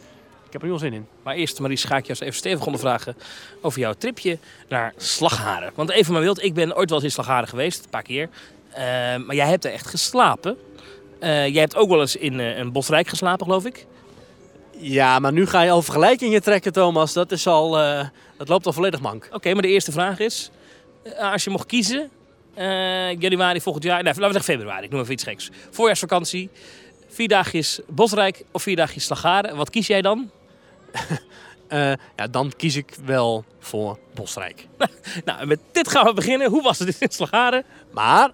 [0.46, 1.06] Ik heb er nu al zin in.
[1.22, 3.16] Maar eerst, Maries, ga ik jou even stevig ondervragen
[3.60, 4.38] over jouw tripje
[4.68, 5.72] naar Slagharen.
[5.74, 8.28] Want even maar wild, ik ben ooit wel eens in Slagharen geweest, een paar keer.
[8.70, 10.56] Eh, maar jij hebt er echt geslapen.
[11.20, 13.86] Eh, jij hebt ook wel eens in eh, een bosrijk geslapen, geloof ik.
[14.76, 17.12] Ja, maar nu ga je al vergelijkingen trekken, Thomas.
[17.12, 17.70] Dat is al...
[18.36, 19.28] dat loopt al volledig mank.
[19.32, 20.50] Oké, maar de eerste vraag is,
[21.18, 22.10] als je mocht kiezen,
[23.18, 24.02] januari volgend jaar.
[24.02, 24.84] Nee, laten we zeggen februari.
[24.84, 25.50] Ik noem even iets geks.
[25.70, 26.50] Voorjaarsvakantie.
[27.08, 29.56] Vier dagjes Bosrijk of vier dagjes Slagaren.
[29.56, 30.30] Wat kies jij dan?
[32.16, 34.66] Ja, dan kies ik wel voor Bosrijk.
[35.24, 36.50] Nou, met dit gaan we beginnen.
[36.50, 37.64] Hoe was het in Slagaren?
[37.90, 38.30] Maar,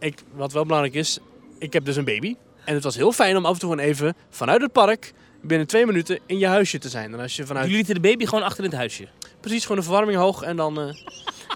[0.00, 1.18] ik, wat wel belangrijk is,
[1.58, 2.36] ik heb dus een baby.
[2.64, 5.66] En het was heel fijn om af en toe gewoon even vanuit het park binnen
[5.66, 7.12] twee minuten in je huisje te zijn.
[7.12, 7.64] En als je vanuit...
[7.66, 9.08] Jullie lieten de baby gewoon achter in het huisje.
[9.40, 10.80] Precies, gewoon de verwarming hoog en dan...
[10.80, 10.94] eh,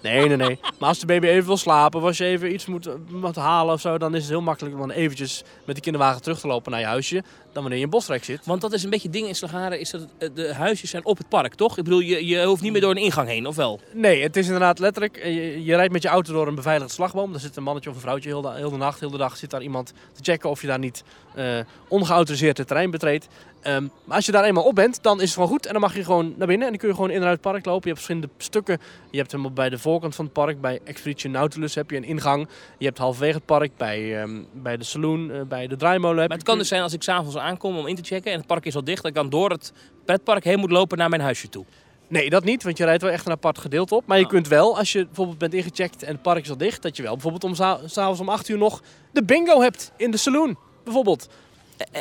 [0.01, 0.59] Nee, nee, nee.
[0.79, 3.73] Maar als de baby even wil slapen, of als je even iets moet, moet halen
[3.73, 6.47] of zo, dan is het heel makkelijk om dan eventjes met die kinderwagen terug te
[6.47, 7.23] lopen naar je huisje.
[7.55, 8.45] Dan wanneer je in Bosrijk zit.
[8.45, 11.05] Want dat is een beetje het ding in Slagaren, is dat eh, de huisjes zijn
[11.05, 11.77] op het park, toch?
[11.77, 13.79] Ik bedoel, je, je hoeft niet meer door een ingang heen, of wel?
[13.93, 15.17] Nee, het is inderdaad letterlijk.
[15.17, 17.31] eh, Je, je rijdt met je auto door een beveiligde slagboom.
[17.31, 19.37] Daar zit een mannetje of een vrouwtje heel de, heel de nacht, heel de dag
[19.37, 21.03] zit daar iemand te checken of je daar niet
[21.35, 23.27] eh ongeautoriseerd het terrein betreedt.
[23.61, 25.65] Ehm, maar als je daar eenmaal op bent, dan is het gewoon goed.
[25.65, 27.31] En dan mag je gewoon naar binnen en dan kun je gewoon in en uit
[27.31, 27.81] het park lopen.
[27.81, 28.79] Je hebt verschillende stukken.
[29.11, 32.03] Je hebt hem bij de voorkant van het park, bij Expedition Nautilus heb je een
[32.03, 32.47] ingang.
[32.77, 36.27] Je hebt halverwege het park, bij, ehm, bij de saloon, bij de draaimolen.
[36.27, 38.47] Maar het kan dus zijn als ik s'avonds aankom om in te checken en het
[38.47, 39.73] park is al dicht, dat ik dan door het
[40.05, 41.65] pretpark heen moet lopen naar mijn huisje toe.
[42.07, 44.03] Nee, dat niet, want je rijdt wel echt een apart gedeelte op.
[44.05, 44.29] Maar je Ah.
[44.29, 47.03] kunt wel, als je bijvoorbeeld bent ingecheckt en het park is al dicht, dat je
[47.03, 48.81] wel bijvoorbeeld om s'avonds om 8 uur nog
[49.11, 50.57] de bingo hebt in de saloon.
[50.83, 51.27] Bijvoorbeeld.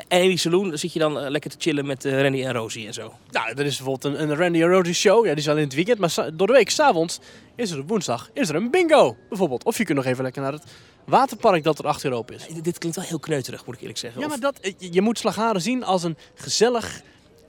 [0.09, 2.53] En in die saloon zit je dan eh, lekker te chillen met eh, Randy en
[2.53, 3.13] Rosie en zo.
[3.31, 5.25] Nou, er is bijvoorbeeld een, een Randy en Rosie show.
[5.25, 5.99] Ja, die is al in het weekend.
[5.99, 7.19] Maar door de week, s'avonds,
[7.57, 9.17] is er op woensdag is er een bingo.
[9.29, 9.65] Bijvoorbeeld.
[9.65, 10.65] Of je kunt nog even lekker naar het
[11.07, 12.47] waterpark dat er 8 uur open is.
[12.47, 14.21] Eh, Dit klinkt wel heel kneuterig, moet ik eerlijk zeggen.
[14.21, 17.03] Ja, maar dat, je, je moet Slagharen zien als een gezellig,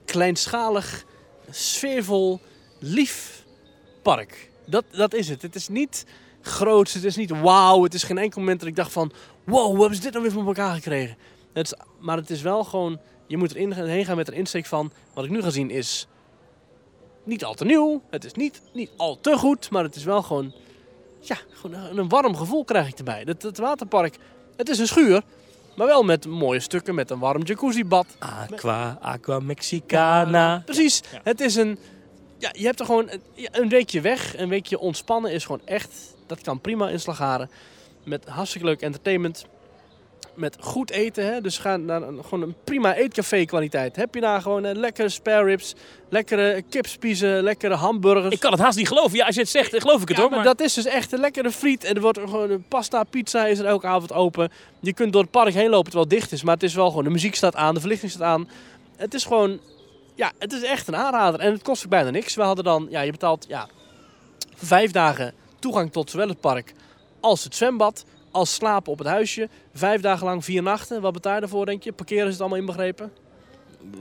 [0.04, 1.04] kleinschalig,
[1.50, 2.40] sfeervol,
[2.78, 3.44] lief
[4.02, 4.50] park.
[4.66, 5.42] Dat, dat is het.
[5.42, 6.06] Het is niet
[6.40, 7.82] groots, het is niet wauw.
[7.82, 9.12] Het is geen enkel moment dat ik dacht van...
[9.44, 11.16] Wow, hoe hebben ze dit nou weer van elkaar gekregen?
[11.52, 13.00] Het is, maar het is wel gewoon...
[13.26, 14.92] Je moet erin heen gaan met een insteek van...
[15.14, 16.06] Wat ik nu ga zien is
[17.24, 18.02] niet al te nieuw.
[18.10, 19.70] Het is niet, niet al te goed.
[19.70, 20.54] Maar het is wel gewoon...
[21.28, 23.22] Ja, gewoon een, een warm gevoel krijg ik erbij.
[23.24, 24.16] Het, het waterpark,
[24.56, 25.22] het is een schuur.
[25.76, 28.06] Maar wel met mooie stukken, met een warm jacuzzibad.
[28.18, 30.62] Aqua, Aqua Mexicana.
[30.64, 31.20] Precies, Ja.
[31.22, 31.78] het is een...
[32.38, 33.10] Ja, je hebt er gewoon
[33.52, 35.90] een, weekje weg, een weekje ontspannen is gewoon echt...
[36.26, 37.50] Dat kan prima in Slagharen.
[38.04, 39.46] Met hartstikke leuk entertainment.
[40.36, 41.40] Met goed eten, hè?
[41.40, 43.96] dus ga naar een, gewoon een prima eetcafé kwaliteit.
[43.96, 45.74] Heb je daar gewoon lekkere spare ribs,
[46.08, 48.34] lekkere kipspiezen, lekkere hamburgers.
[48.34, 49.16] Ik kan het haast niet geloven.
[49.16, 50.30] Ja, als je het zegt, geloof ik het Ja, hoor.
[50.30, 51.84] maar Maar dat is dus echt een lekkere friet.
[51.84, 54.50] En er wordt gewoon een pasta, pizza is er elke avond open.
[54.80, 56.42] Je kunt door het park heen lopen terwijl het dicht is.
[56.42, 58.48] Maar het is wel gewoon, de muziek staat aan, de verlichting staat aan.
[58.96, 59.60] Het is gewoon,
[60.14, 61.40] ja, het is echt een aanrader.
[61.40, 62.34] En het kost ook bijna niks.
[62.34, 63.68] We hadden dan, ja, je betaalt, ja,
[64.56, 66.74] vijf dagen toegang tot zowel het park
[67.20, 68.04] als het zwembad.
[68.36, 69.48] Als slapen op het huisje.
[69.74, 71.00] Vijf dagen lang, vier nachten.
[71.00, 71.92] Wat betaal je ervoor, denk je?
[71.92, 73.12] Parkeren is het allemaal inbegrepen.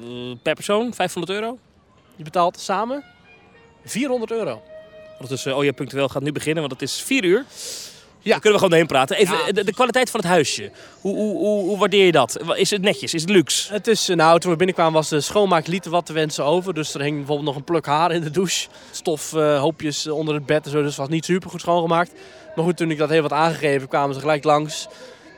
[0.01, 1.57] Eh, per persoon, 500 euro.
[2.15, 3.03] Je betaalt samen
[3.83, 4.61] 400 euro.
[5.11, 7.45] Ondertussen, OJA.nl gaat nu beginnen, want het is 4 uur.
[8.26, 8.32] Ja.
[8.32, 9.17] Dan kunnen we gewoon doorheen praten.
[9.17, 9.51] Even, Ja.
[9.51, 10.71] de, de kwaliteit van het huisje.
[11.01, 12.38] Hoe, hoe, hoe, hoe waardeer je dat?
[12.55, 13.13] Is het netjes?
[13.13, 13.73] Is het luxe?
[13.73, 16.73] Het is, eh, nou, toen we binnenkwamen was de schoonmaak wat te wensen over.
[16.73, 18.67] Dus er hing bijvoorbeeld nog een pluk haar in de douche.
[18.91, 20.78] Stof, eh, hoopjes onder het bed en zo.
[20.78, 22.11] Dus het was niet super goed schoongemaakt.
[22.55, 24.84] Maar goed, toen ik dat heel wat aangegeven, kwamen ze gelijk langs.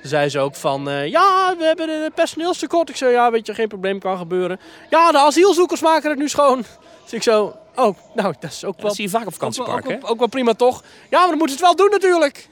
[0.02, 2.90] Toen zei ze ook van, eh, ja, we hebben een personeelstekort.
[2.90, 4.60] Ik zei, ja, weet je, geen probleem, kan gebeuren.
[4.90, 6.66] Ja, de asielzoekers maken het nu schoon.
[7.04, 8.86] Dus ik zo, oh, nou, dat is ook wel...
[8.86, 9.96] Dat zie je vaak op ook, vakantieparken.
[9.96, 10.84] ook, wel- ook wel prima toch?
[11.10, 12.48] Ja, maar dan moeten ze het wel doen natuurlijk.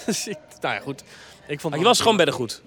[0.06, 1.02] Dus ik, nou ja, goed.
[1.46, 2.62] Ik vond Maar je was gewoon beddengoed.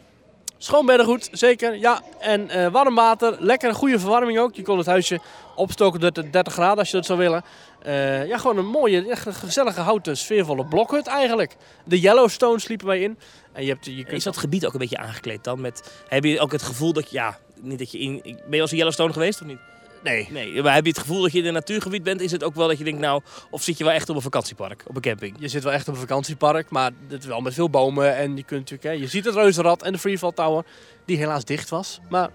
[0.64, 1.76] Schoon beddengoed, zeker.
[1.76, 3.36] Ja, en eh, warm water.
[3.40, 4.56] Lekker, goede verwarming ook.
[4.56, 5.20] Je kon het huisje
[5.56, 7.44] opstoken tot de 30 graden als je dat zou willen.
[7.82, 11.56] Eh, ja, gewoon een mooie, echt een gezellige houten, sfeervolle blokhut eigenlijk.
[11.86, 13.18] De Yellowstone sliepen wij in.
[13.54, 15.62] En je hebt, je kunt Is dat gebied ook een beetje aangekleed dan?
[15.62, 18.22] Met, heb je ook het gevoel dat je, ja, niet dat je in...
[18.24, 19.60] Ben je al eens in Yellowstone geweest of niet?
[20.04, 20.28] Nee.
[20.32, 22.22] Nee, maar heb je het gevoel dat je in een natuurgebied bent?
[22.22, 24.22] Is het ook wel dat je denkt, nou, of zit je wel echt op een
[24.22, 25.36] vakantiepark, op een camping?
[25.40, 28.16] Je zit wel echt op een vakantiepark, maar het is wel met veel bomen.
[28.16, 30.64] En je kunt natuurlijk, hè, je ziet het reuzenrad en de Freefall Tower,
[31.06, 32.00] die helaas dicht was.
[32.10, 32.30] Maar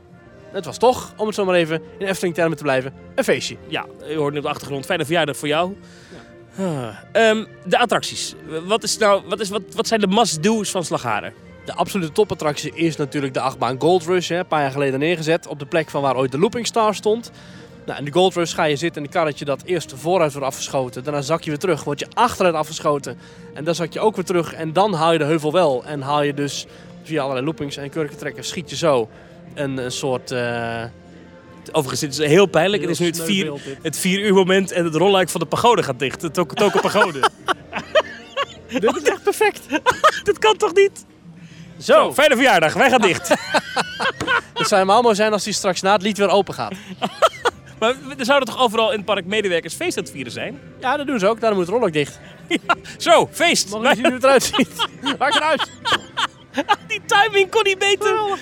[0.53, 3.57] het was toch, om het zo maar even in Efteling termen te blijven, een feestje.
[3.69, 4.85] Ja, je hoort nu op de achtergrond.
[4.85, 5.77] Fijne verjaardag voor jou.
[6.59, 8.35] Ah, ehm, de attracties.
[8.65, 11.33] Wat, is nou, wat, is, wat, wat zijn de must-do's van Slagharen?
[11.69, 14.29] De absolute topattractie is natuurlijk de achtbaan Gold Rush.
[14.29, 16.95] Hè, een paar jaar geleden neergezet op de plek van waar ooit de Looping Star
[16.95, 17.31] stond.
[17.87, 20.47] Nou, in de Gold Rush ga je zitten in een karretje dat eerst vooruit wordt
[20.47, 21.05] afgeschoten.
[21.05, 23.19] Daarna zak je weer terug, word je achteruit afgeschoten.
[23.55, 25.85] En dan zak je ook weer terug en dan haal je de heuvel wel.
[25.85, 26.67] En haal je dus
[27.03, 29.09] via allerlei loopings en kurkentrekkers schiet je zo
[29.55, 30.31] een, een soort...
[30.31, 30.83] eh,
[31.73, 32.83] Overigens, dit is heel pijnlijk.
[32.83, 33.79] Het is nu het vier, dit.
[33.83, 36.21] het vier uur moment en het rolluik van de pagode gaat dicht.
[36.21, 37.21] De Tok- Token pagode.
[38.69, 39.61] Dit is echt perfect.
[40.29, 41.05] dat kan toch niet?
[41.79, 42.73] Zo, Zo, fijne verjaardag.
[42.75, 43.29] Wij gaan dicht.
[44.59, 46.73] het zou helemaal mooi zijn als die straks na het lied weer open gaat.
[47.79, 50.61] maar er zouden toch overal in het park medewerkers feest aan het vieren zijn?
[50.81, 51.41] Ja, dat doen ze ook.
[51.41, 52.19] Daarom moet het rolluik dicht.
[53.07, 53.71] Zo, feest.
[53.71, 54.89] Mag je zien hoe het eruit ziet?
[55.19, 55.71] Maak eruit.
[56.87, 58.39] Die timing kon niet beter.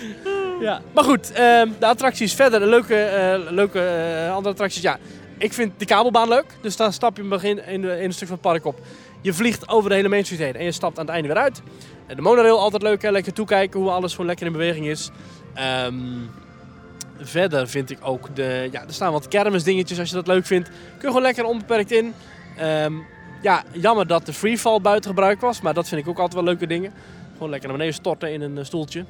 [0.60, 0.80] Ja.
[0.92, 2.62] Maar goed, ehm, de attracties verder.
[2.62, 4.82] Een leuke, eh, leuke eh, andere attracties.
[4.82, 4.98] Ja,
[5.38, 6.46] ik vind de kabelbaan leuk.
[6.60, 8.64] Dus dan stap je in het begin in, de, in een stuk van het park
[8.64, 8.80] op.
[9.20, 11.42] Je vliegt over de hele Main Street heen en je stapt aan het einde weer
[11.42, 11.62] uit.
[12.14, 13.10] De monorail altijd leuk, hè?
[13.10, 15.10] lekker toekijken hoe alles gewoon lekker in beweging is.
[15.54, 15.94] Ehm,
[17.18, 20.68] verder vind ik ook de, ja, er staan wat kermisdingetjes als je dat leuk vindt.
[20.68, 22.14] Kun je gewoon lekker onbeperkt in.
[22.56, 22.92] Ehm,
[23.42, 26.44] ja, jammer dat de freefall buiten gebruik was, maar dat vind ik ook altijd wel
[26.44, 26.92] leuke dingen.
[27.32, 29.04] Gewoon lekker naar beneden storten in een eh, stoeltje.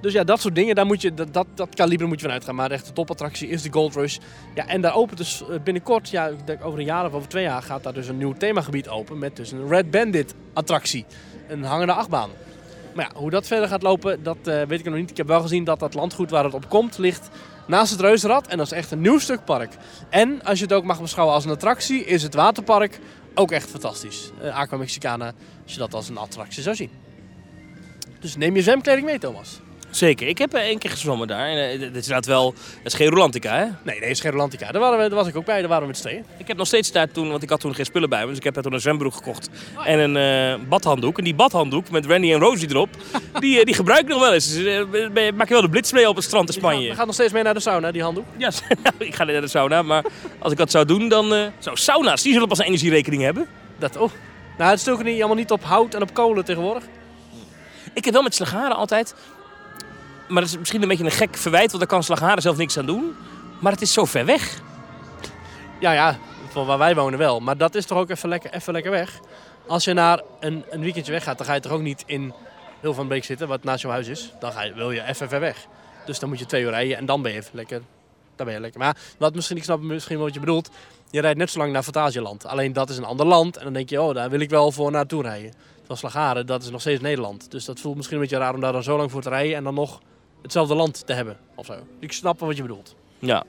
[0.00, 2.54] Dus ja, dat soort dingen, daar moet je, dat, dat, kaliber moet je vanuit gaan.
[2.54, 4.18] Maar de topattractie is de Gold Rush.
[4.54, 7.28] Ja, en daar opent dus eh, binnenkort, ja, ik denk over een jaar of over
[7.28, 9.18] twee jaar, gaat daar dus een nieuw themagebied open.
[9.18, 11.06] Met dus een Red Bandit attractie.
[11.48, 12.30] Een hangende achtbaan.
[12.94, 15.10] Maar ja, hoe dat verder gaat lopen, dat eh, weet ik nog niet.
[15.10, 17.28] Ik heb wel gezien dat dat landgoed waar het op komt ligt
[17.66, 18.46] naast het Reuzenrad.
[18.46, 19.72] En dat is echt een nieuw stuk park.
[20.10, 23.00] En als je het ook mag beschouwen als een attractie, is het waterpark
[23.34, 24.30] ook echt fantastisch.
[24.42, 25.32] Uh, Aqua Mexicana,
[25.62, 26.90] als je dat als een attractie zou zien.
[28.20, 29.60] Dus neem je zwemkleding mee, Thomas.
[29.90, 30.28] Zeker.
[30.28, 31.48] Ik heb eh, één keer gezwommen daar.
[31.48, 32.52] En, uh, dit is inderdaad wel...
[32.52, 33.64] Dat is geen Rolantica, hè?
[33.64, 34.72] Nee, nee, het is geen Rolantica.
[34.72, 35.58] Daar, waren we, daar was ik ook bij.
[35.58, 36.24] Daar waren we met z'n tweeën.
[36.38, 37.30] Ik heb nog steeds daar toen...
[37.30, 38.28] Want ik had toen geen spullen bij me.
[38.28, 39.48] Dus ik heb daar toen een zwembroek gekocht.
[39.84, 41.18] En een uh, badhanddoek.
[41.18, 42.88] En die badhanddoek met Randy en Rosie erop...
[43.40, 44.54] die, die gebruik ik nog wel eens.
[44.54, 44.86] Dus,
[45.34, 46.88] maak je wel de blitz mee op het strand in Spanje.
[46.88, 48.24] We gaan nog steeds mee naar de sauna, die handdoek.
[48.36, 48.50] Ja,
[48.98, 49.82] ik ga naar de sauna.
[49.82, 50.04] Maar
[50.38, 51.52] als ik dat zou doen, dan...
[51.58, 53.46] Zo, sauna's, die zullen pas een energierekening hebben.
[53.78, 54.10] Dat, oh.
[54.58, 56.82] Nou, het is toch niet, allemaal niet op hout en op kolen tegenwoordig.
[57.94, 59.14] Ik heb wel met Slagharen altijd...
[60.28, 62.78] Maar dat is misschien een beetje een gek verwijt, want daar kan Slagharen zelf niks
[62.78, 63.16] aan doen.
[63.58, 64.60] Maar het is zo ver weg.
[65.80, 66.18] Ja, ja,
[66.48, 67.40] van waar wij wonen wel.
[67.40, 69.20] Maar dat is toch ook even lekker, even lekker weg.
[69.66, 72.32] Als je naar een, een weekendje weg gaat, dan ga je toch ook niet in
[72.80, 74.32] Heel van Beek zitten, wat naast jouw huis is.
[74.40, 75.66] Dan ga je, wil je even ver weg.
[76.06, 77.82] Dus dan moet je twee uur rijden en dan ben je even lekker.
[78.36, 78.80] Dan ben je lekker.
[78.80, 80.70] Maar wat misschien, ik snap misschien wat je bedoelt.
[81.10, 82.46] Je rijdt net zo lang naar Fantasieland.
[82.46, 83.56] Alleen dat is een ander land.
[83.56, 85.52] En dan denk je, oh, daar wil ik wel voor naartoe rijden.
[85.76, 87.50] Terwijl Slagharen, dat is nog steeds Nederland.
[87.50, 89.56] Dus dat voelt misschien een beetje raar om daar dan zo lang voor te rijden.
[89.56, 90.00] En dan nog
[90.42, 91.36] hetzelfde land te hebben.
[91.54, 91.74] Of zo.
[91.98, 92.94] Ik snap wat je bedoelt.
[93.18, 93.44] Ja.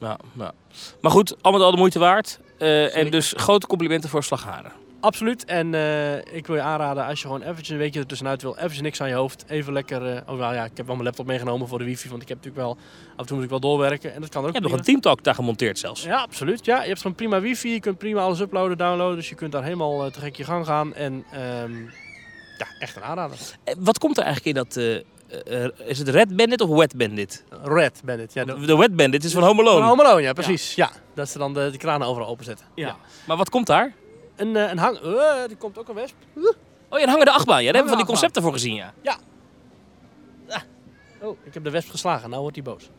[0.00, 0.52] Ja, ja.
[1.00, 2.40] Maar goed, allemaal al de moeite waard.
[2.58, 4.72] Uh, en dus grote complimenten voor Slagharen.
[5.00, 5.44] Absoluut.
[5.44, 8.80] En uh, ik wil je aanraden, als je gewoon eventjes een weekje ertussenuit wil, eventjes
[8.80, 9.44] niks aan je hoofd.
[9.48, 12.08] Even lekker, uh, oh well, ja, ik heb wel mijn laptop meegenomen voor de wifi,
[12.08, 12.76] want ik heb natuurlijk wel,
[13.12, 14.14] af en toe moet ik wel doorwerken.
[14.14, 16.02] En dat kan ook Je hebt nog een Teamtalk daar gemonteerd zelfs.
[16.02, 16.64] Ja, absoluut.
[16.64, 19.16] Ja, je hebt gewoon prima wifi, je kunt prima alles uploaden, downloaden.
[19.16, 20.94] Dus je kunt daar helemaal te gek je gang gaan.
[20.94, 21.12] En
[21.62, 21.90] um,
[22.58, 23.38] ja, echt een aanrader.
[23.78, 25.02] Wat komt er eigenlijk in dat...
[25.48, 27.44] Uh, is het Red Bandit of Wet Bandit?
[27.62, 28.44] Red Bandit, ja.
[28.44, 29.78] De, de Wet Bandit is van Home Alone.
[29.78, 30.74] Van Home Alone, ja, precies.
[30.74, 30.90] Ja.
[30.92, 32.66] ja dat ze dan de, de kranen overal openzetten.
[32.74, 32.86] Ja.
[32.86, 32.96] ja.
[33.26, 33.92] Maar wat komt daar?
[34.36, 35.00] Een, een hang...
[35.04, 36.14] Uh, er komt ook een wesp.
[36.34, 36.44] Uh.
[36.88, 37.64] Oh ja, een hangende achtbaan.
[37.64, 38.92] Ja, daar hebben we van die concepten voor gezien, ja.
[39.02, 39.16] Ja.
[40.48, 40.62] Ah.
[41.20, 42.28] Oh, ik heb de wesp geslagen.
[42.30, 42.90] Nou wordt hij boos.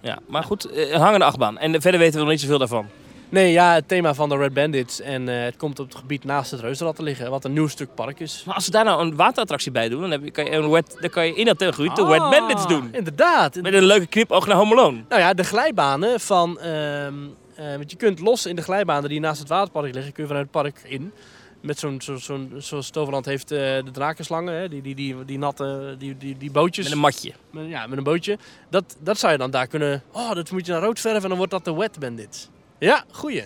[0.00, 1.58] Ja, maar goed, een hangende achtbaan.
[1.58, 2.88] En verder weten we nog niet zoveel daarvan.
[3.32, 5.00] Nee, ja, het thema van de Red Bandits.
[5.00, 7.30] En uh, het komt op het gebied naast het Reuzenrad te liggen.
[7.30, 8.42] Wat een nieuw stuk park is.
[8.46, 10.70] Maar als ze daar nou een waterattractie bij doen, dan, heb je, kan, je een
[10.70, 12.88] wet, dan kan je in dat gebied de Wet Bandits doen.
[12.92, 13.54] Inderdaad.
[13.54, 15.02] Met een leuke knipoog naar Home Alone.
[15.08, 16.58] Nou ja, de glijbanen van...
[16.62, 17.10] Uh, uh,
[17.56, 20.48] want je kunt los in de glijbanen die naast het waterpark liggen, kun je vanuit
[20.52, 21.12] het park in.
[21.60, 24.68] Met zo'n, zo, zo, zoals Toverland heeft de drakenslangen, hè?
[24.68, 26.84] Die, die, die, die natte, die, die, die bootjes.
[26.84, 27.32] Met een matje.
[27.50, 28.38] Met, ja, met een bootje.
[28.70, 30.02] Dat, dat zou je dan daar kunnen...
[30.12, 32.48] Oh, dat moet je naar rood verven en dan wordt dat de Wet Bandits.
[32.82, 33.44] Ja, goeie.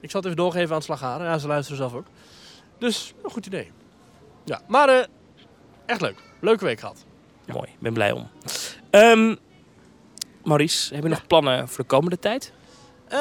[0.00, 1.26] Ik zal het even doorgeven aan Slagharen.
[1.26, 2.06] Ja, ze luisteren zelf ook.
[2.78, 3.70] Dus, een goed idee.
[4.44, 5.04] Ja, maar uh,
[5.86, 6.22] echt leuk.
[6.40, 7.04] Leuke week gehad.
[7.44, 7.54] Ja.
[7.54, 8.28] Mooi, ben blij om.
[8.90, 9.38] Um,
[10.44, 12.52] Maurice, heb je nog plannen voor de komende tijd?
[13.04, 13.18] Uh,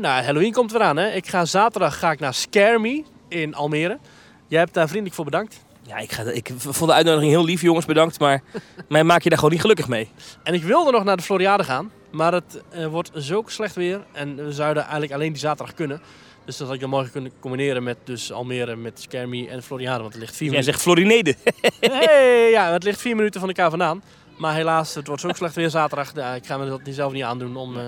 [0.00, 0.96] nou, Halloween komt eraan.
[0.96, 1.08] Hè.
[1.08, 3.98] Ik ga zaterdag ga ik naar Scare Me in Almere.
[4.46, 5.64] Jij hebt daar vriendelijk voor bedankt.
[5.82, 8.18] Ja, ik, ga, ik vond de uitnodiging heel lief, jongens, bedankt.
[8.18, 8.42] Maar
[8.88, 10.10] mij maak je daar gewoon niet gelukkig mee.
[10.42, 11.90] En ik wilde nog naar de Floriade gaan.
[12.10, 14.00] Maar het uh, wordt zo slecht weer.
[14.12, 16.00] En we zouden eigenlijk alleen die zaterdag kunnen.
[16.44, 20.00] Dus dat had ik dan morgen kunnen combineren met dus Almere, met Skermie en Floriade.
[20.00, 20.72] Want het ligt vier Jij minuten...
[20.72, 21.34] zegt Florinede.
[21.80, 24.02] hey, ja, het ligt vier minuten van elkaar vandaan.
[24.38, 26.14] Maar helaas, het wordt zo slecht weer zaterdag.
[26.14, 27.82] Ja, ik ga me dat zelf niet aandoen om uh,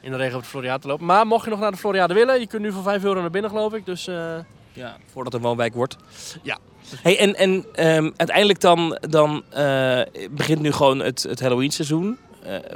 [0.00, 1.06] in de regen op de Floriade te lopen.
[1.06, 3.30] Maar mocht je nog naar de Floriade willen, je kunt nu voor 5 euro naar
[3.30, 3.86] binnen geloof ik.
[3.86, 4.34] Dus, uh...
[4.72, 5.96] ja, voordat het een woonwijk wordt.
[6.42, 6.58] Ja.
[7.02, 7.50] Hey, en en
[7.96, 10.00] um, uiteindelijk dan, dan uh,
[10.30, 12.18] begint nu gewoon het, het Halloween seizoen.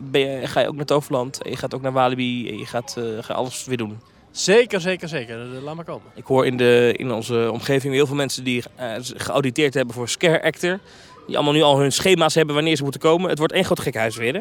[0.03, 2.97] Ben je, ga je ook naar Toverland, je gaat ook naar Walibi en je gaat,
[3.21, 3.99] ga alles weer doen.
[4.31, 5.37] Zeker, zeker, zeker.
[5.37, 6.07] Laat maar komen.
[6.15, 8.63] Ik hoor in, de, in onze omgeving heel veel mensen die
[9.17, 10.79] geauditeerd hebben voor Scare Actor.
[11.27, 13.29] Die allemaal nu al hun schema's hebben wanneer ze moeten komen.
[13.29, 14.35] Het wordt één groot gekhuis weer.
[14.35, 14.41] Hè?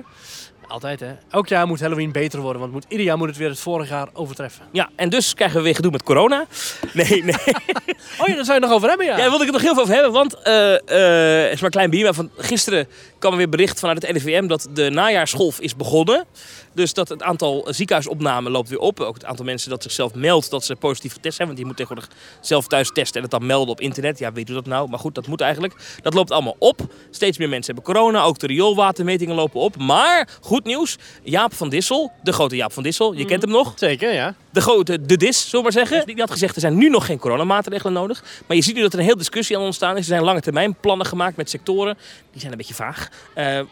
[0.70, 1.12] Altijd hè.
[1.30, 2.62] Elk jaar moet Halloween beter worden.
[2.62, 4.66] Want moet, ieder jaar moet het weer het vorige jaar overtreffen.
[4.72, 6.46] Ja, en dus krijgen we weer gedoe met corona.
[6.94, 7.36] Nee, nee.
[8.20, 9.12] oh ja, daar zou je nog over hebben ja.
[9.12, 10.12] Ja, daar wilde ik het nog heel veel over hebben.
[10.12, 10.54] Want, uh,
[10.98, 12.04] uh, is maar een klein bier.
[12.04, 12.88] Maar van gisteren
[13.20, 16.26] kwam er weer bericht vanuit het NVM dat de najaarsgolf is begonnen.
[16.74, 19.00] Dus dat het aantal ziekenhuisopnamen loopt weer op.
[19.00, 21.48] Ook het aantal mensen dat zichzelf meldt dat ze positief getest zijn.
[21.48, 22.12] Want je moet tegenwoordig
[22.42, 24.20] zelf thuis testen en het dan melden op internet.
[24.20, 24.90] Ja, weet u dat nou?
[24.90, 25.98] Maar goed, dat moet eigenlijk.
[26.02, 26.82] Dat loopt allemaal op.
[27.12, 28.24] Steeds meer mensen hebben corona.
[28.24, 29.78] Ook de rioolwatermetingen lopen op.
[29.78, 30.98] Maar, goed nieuws.
[31.24, 33.14] Jaap van Dissel, de grote Jaap van Dissel.
[33.14, 33.74] Je kent hem nog.
[33.76, 34.36] Zeker, ja.
[34.52, 36.06] De grote de dis, zullen we maar zeggen.
[36.06, 38.24] Die had gezegd, er zijn nu nog geen coronamaatregelen nodig.
[38.48, 40.00] Maar je ziet nu dat er een hele discussie aan ontstaan is.
[40.00, 41.98] Er zijn lange termijn plannen gemaakt met sectoren.
[42.32, 43.10] Die zijn een beetje vaag.
[43.36, 43.66] Uh, uh,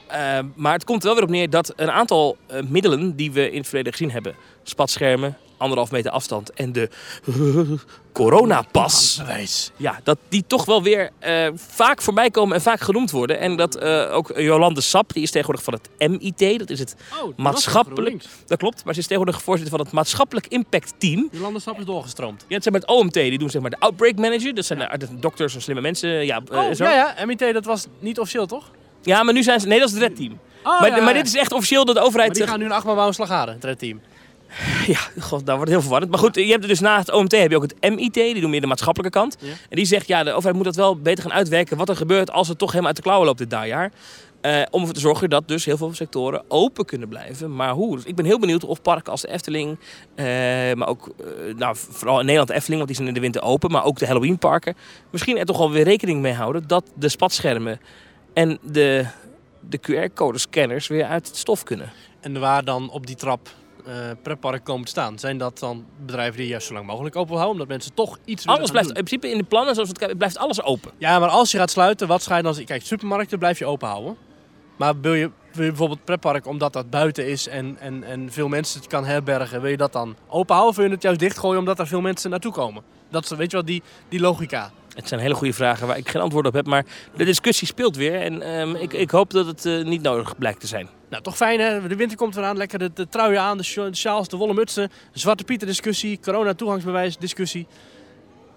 [0.55, 3.51] maar het komt er wel weer op neer dat een aantal uh, middelen die we
[3.51, 4.35] in het verleden gezien hebben.
[4.63, 6.89] Spatschermen, anderhalf meter afstand en de
[8.12, 9.22] coronapas.
[9.76, 13.39] Ja, dat die toch wel weer uh, vaak voorbij komen en vaak genoemd worden.
[13.39, 16.95] En dat uh, ook Jolande Sap, die is tegenwoordig van het MIT, dat is het
[17.22, 18.24] oh, maatschappelijk.
[18.45, 21.30] Dat klopt, maar ze is tegenwoordig voorzitter van het maatschappelijk impact team.
[21.32, 22.45] Jolande Sap is doorgestroomd.
[22.47, 24.55] Ja, het zijn met OMT, die doen zeg maar de outbreak manager.
[24.55, 26.26] Dat zijn de, de dokters en slimme mensen.
[26.26, 26.84] Ja, oh, uh, zo.
[26.84, 28.72] ja, ja, MIT, dat was niet officieel toch?
[29.01, 29.68] Ja, maar nu zijn ze.
[29.68, 30.39] Nee, dat is het Red Team.
[30.64, 32.30] Oh, maar, ja, maar dit is echt officieel dat de overheid.
[32.30, 34.01] Maar die gaan nu een achtbaan bouwen slagaden, het Red Team.
[34.87, 36.11] Ja, god, daar wordt het heel verwarrend.
[36.11, 38.49] Maar goed, je hebt dus naast het OMT heb je ook het MIT, die doen
[38.49, 39.37] meer de maatschappelijke kant.
[39.39, 39.47] Ja.
[39.47, 42.31] En die zegt, ja, de overheid moet dat wel beter gaan uitwerken wat er gebeurt
[42.31, 43.91] als het toch helemaal uit de klauwen loopt dit najaar.
[44.41, 47.55] Uh, om ervoor te zorgen dat dus heel veel sectoren open kunnen blijven.
[47.55, 47.95] Maar hoe?
[47.95, 49.79] Dus ik ben heel benieuwd of parken als de Efteling,
[50.15, 50.25] uh,
[50.73, 53.41] maar ook uh, nou, vooral in Nederland de Efteling, want die zijn in de winter
[53.41, 54.75] open, maar ook de Halloweenparken,
[55.09, 57.79] misschien er toch wel weer rekening mee houden dat de spatschermen
[58.33, 59.05] en de,
[59.59, 61.91] de QR-code-scanners weer uit het stof kunnen.
[62.19, 63.49] En waar dan op die trap
[63.88, 65.19] uh, pretpark komen te staan.
[65.19, 67.53] Zijn dat dan bedrijven die juist zo lang mogelijk open houden?
[67.53, 68.97] Omdat mensen toch iets Alles blijft doen?
[68.97, 70.91] in principe in de plannen, zoals het blijft alles open.
[70.97, 72.63] Ja, maar als je gaat sluiten, wat ga je dan?
[72.65, 74.17] Kijk, supermarkten blijf je open houden.
[74.77, 78.47] Maar wil je, wil je bijvoorbeeld pretpark, omdat dat buiten is en, en, en veel
[78.47, 81.19] mensen het kan herbergen, wil je dat dan open houden of wil je het juist
[81.19, 82.83] dichtgooien omdat er veel mensen naartoe komen?
[83.09, 84.71] Dat is, weet je wel, die, die logica.
[84.97, 86.85] Het zijn hele goede vragen waar ik geen antwoord op heb, maar
[87.15, 90.59] de discussie speelt weer en um, ik, ik hoop dat het uh, niet nodig blijkt
[90.59, 90.89] te zijn.
[91.09, 91.87] Nou, toch fijn hè.
[91.87, 92.57] De winter komt eraan.
[92.57, 94.89] Lekker de, de truien aan, de sjaals, de wollen mutsen.
[95.13, 97.67] De Zwarte Pieter discussie, corona toegangsbewijs discussie.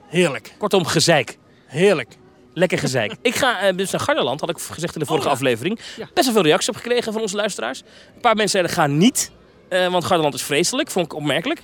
[0.06, 0.54] Heerlijk.
[0.58, 1.38] Kortom, gezeik.
[1.66, 2.16] Heerlijk.
[2.54, 3.14] Lekker gezeik.
[3.22, 5.36] ik ga uh, dus naar Garderland, had ik gezegd in de vorige oh, ja.
[5.36, 5.80] aflevering.
[5.96, 6.08] Ja.
[6.14, 7.82] Best wel veel reacties op gekregen van onze luisteraars.
[8.14, 9.30] Een paar mensen zeiden ga niet,
[9.68, 10.90] uh, want Garderland is vreselijk.
[10.90, 11.62] Vond ik opmerkelijk.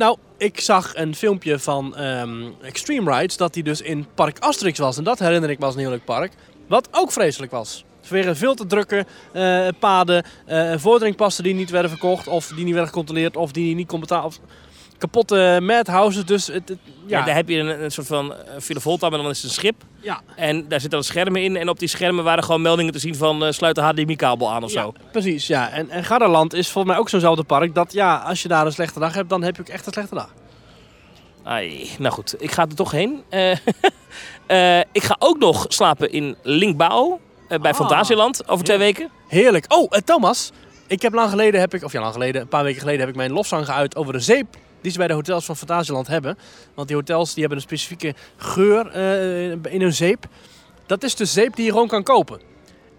[0.00, 4.78] Nou, ik zag een filmpje van um, Extreme Rides dat hij dus in Park Asterix
[4.78, 4.98] was.
[4.98, 6.32] En dat herinner ik me als een heel leuk park.
[6.66, 7.84] Wat ook vreselijk was.
[8.00, 12.92] Vanwege veel te drukke uh, paden, uh, die niet werden verkocht of die niet werden
[12.92, 14.32] gecontroleerd of die niet kon betalen.
[15.00, 16.24] Kapotte madhouses.
[16.24, 17.18] Dus het, het, ja.
[17.18, 17.24] ja.
[17.24, 19.82] daar heb je een, een soort van Villa Volta, maar dan is het een schip.
[20.00, 20.20] Ja.
[20.36, 21.56] En daar zitten dan schermen in.
[21.56, 24.62] En op die schermen waren gewoon meldingen te zien van uh, sluit de HDMI-kabel aan
[24.62, 24.92] of ja, zo.
[25.12, 25.70] Precies, ja.
[25.70, 27.74] En, en Garderland is volgens mij ook zo'nzelfde park.
[27.74, 29.92] Dat ja, als je daar een slechte dag hebt, dan heb je ook echt een
[29.92, 30.34] slechte dag.
[31.42, 33.22] Ai, nou goed, ik ga er toch heen.
[33.30, 33.50] Uh,
[34.98, 37.20] ik ga ook nog slapen in Linkbouw.
[37.48, 39.10] Bij ah, Fantasieland over twee weken.
[39.28, 39.64] Heerlijk.
[39.68, 40.52] Oh, Thomas.
[40.86, 43.08] Ik heb lang geleden, heb ik, of ja, lang geleden, een paar weken geleden, heb
[43.08, 46.38] ik mijn lofzang geuit over de zeep die ze bij de hotels van Fantasieland hebben.
[46.74, 50.26] Want die hotels die hebben een specifieke geur uh, in hun zeep.
[50.86, 52.40] Dat is de zeep die je gewoon kan kopen.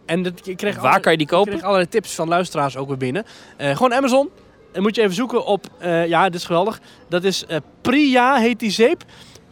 [0.06, 1.48] En dat, ik kreeg Waar alle, kan je die kopen?
[1.48, 3.26] Ik kreeg allerlei tips van luisteraars ook weer binnen.
[3.58, 4.30] Uh, gewoon Amazon.
[4.72, 6.80] Dan moet je even zoeken op, uh, ja, dit is geweldig.
[7.10, 7.46] Dat is
[7.82, 9.04] Priya, heet die zeep.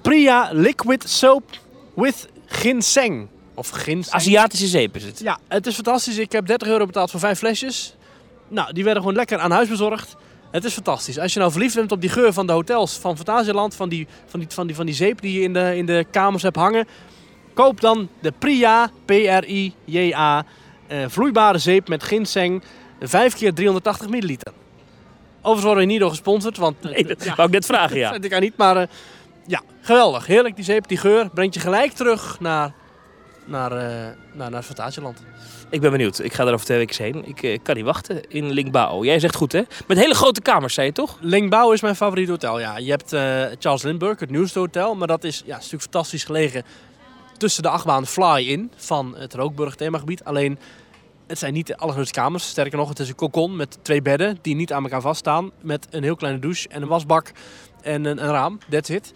[0.02, 1.44] Priya Liquid Soap
[1.96, 3.28] with Ginseng.
[3.54, 4.16] Of ginseng.
[4.16, 5.20] Aziatische zeep is het.
[5.20, 6.18] Ja, het is fantastisch.
[6.18, 7.96] Ik heb 30 euro betaald voor vijf flesjes.
[8.48, 10.16] Nou, die werden gewoon lekker aan huis bezorgd.
[10.52, 11.20] Het is fantastisch.
[11.20, 14.08] Als je nou verliefd bent op die geur van de hotels van Fantasieland, van die,
[14.26, 16.56] van die, van die, van die zeep die je in de, in de kamers hebt
[16.56, 16.88] hangen,
[17.54, 20.46] koop dan de Priya, P-R-I-J-A,
[20.92, 22.64] uh, vloeibare zeep met ginseng,
[23.00, 24.54] 5 keer 380 milliliter.
[25.38, 26.82] Overigens worden we niet door gesponsord, want...
[26.82, 28.12] Nee, dat ja, wou ik net vragen, ja.
[28.20, 28.84] Dat ik aan niet, maar uh,
[29.48, 30.26] ja, geweldig.
[30.26, 32.74] Heerlijk die zeep, die geur, brengt je gelijk terug naar,
[33.50, 35.24] naar, uh, naar, naar Fantasieland.
[35.70, 36.20] Ik ben benieuwd.
[36.20, 37.28] Ik ga er over twee weken heen.
[37.28, 39.06] Ik uh, kan niet wachten in Linkbao.
[39.06, 39.62] Jij zegt goed, hè?
[39.88, 41.18] Met hele grote kamers, zei je toch?
[41.22, 42.78] Linkbao is mijn favoriete hotel, ja.
[42.78, 44.96] Je hebt uh, Charles Lindbergh, het nieuwste hotel.
[44.96, 46.64] Maar dat is ja, een stuk fantastisch gelegen
[47.38, 50.24] tussen de achtbaan Fly-in van het Rookburg themagebied.
[50.24, 50.60] Alleen,
[51.28, 52.48] het zijn niet de allergrootste kamers.
[52.48, 55.52] Sterker nog, het is een kokon met twee bedden die niet aan elkaar vaststaan.
[55.62, 57.32] Met een heel kleine douche en een wasbak
[57.82, 58.58] en een, een raam.
[58.70, 59.14] That's it.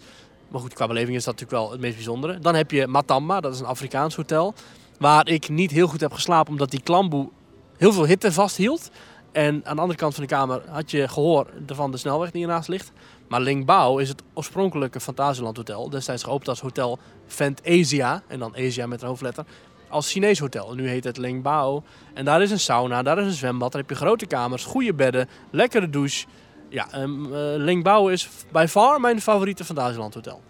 [0.54, 2.38] Maar goed, qua beleving is dat natuurlijk wel het meest bijzondere.
[2.38, 4.54] Dan heb je Matamba, dat is een Afrikaans hotel.
[4.98, 7.28] Waar ik niet heel goed heb geslapen omdat die klamboe
[7.76, 8.90] heel veel hitte vasthield.
[9.32, 12.42] En aan de andere kant van de kamer had je gehoor van de snelweg die
[12.42, 12.92] ernaast ligt.
[13.28, 15.90] Maar Lingbao is het oorspronkelijke Fantasieland Hotel.
[15.90, 18.22] Destijds geopend als hotel Fantasia.
[18.26, 19.44] En dan Asia met een hoofdletter.
[19.88, 20.74] Als Chinees hotel.
[20.74, 21.82] Nu heet het Lingbao.
[22.14, 23.72] En daar is een sauna, daar is een zwembad.
[23.72, 26.26] Daar heb je grote kamers, goede bedden, lekkere douche.
[26.74, 30.42] Ja, um, uh, Lingbao is by far mijn favoriete Fantasieland Hotel.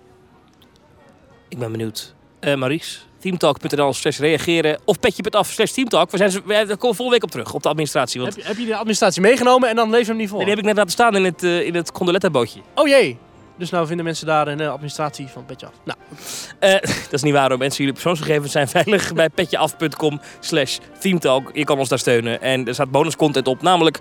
[1.49, 2.15] Ik ben benieuwd.
[2.41, 4.79] Uh, Maries, teamtalk.nl slash reageren.
[4.85, 6.11] Of petje.af slash teamtalk.
[6.11, 8.21] We zijn, we, komen volgende week op terug, op de administratie.
[8.21, 10.39] Want Heb, je- heb je de administratie meegenomen en dan lees je hem niet voor?
[10.39, 12.61] die heb ik net laten staan in het, eh, in het Condoletta bootje.
[12.75, 13.19] Oh jee.
[13.57, 15.73] Dus nou vinden mensen daar in de administratie van Petje Af.
[15.85, 15.99] Nou,
[16.59, 16.71] Eh,
[17.11, 17.79] dat is niet waar hoor, mensen.
[17.79, 20.79] Jullie persoonsgegevens zijn veilig bij petjeaf.com slash.
[21.01, 22.41] Je kan ons daar steunen.
[22.43, 23.63] En er staat bonuscontent op.
[23.63, 23.99] Namelijk,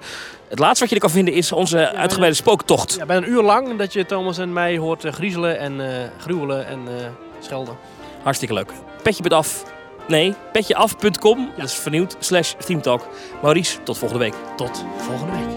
[0.50, 2.96] het laatste wat je er kan vinden is onze uitgebreide spooktocht.
[3.00, 6.10] ja, bijna een uur lang dat je Thomas en mij hoort eh, griezelen en eh,
[6.20, 7.06] gruwelen en eh,
[7.40, 7.78] schelden.
[8.24, 8.72] Hartstikke leuk.
[9.04, 9.64] Petje.af.
[10.08, 11.50] Nee, petjeaf.com.
[11.58, 12.16] Dat is vernieuwd.
[12.20, 13.08] Slash teamtalk.
[13.42, 14.34] Maurice, tot volgende week.
[14.56, 15.53] Tot volgende week.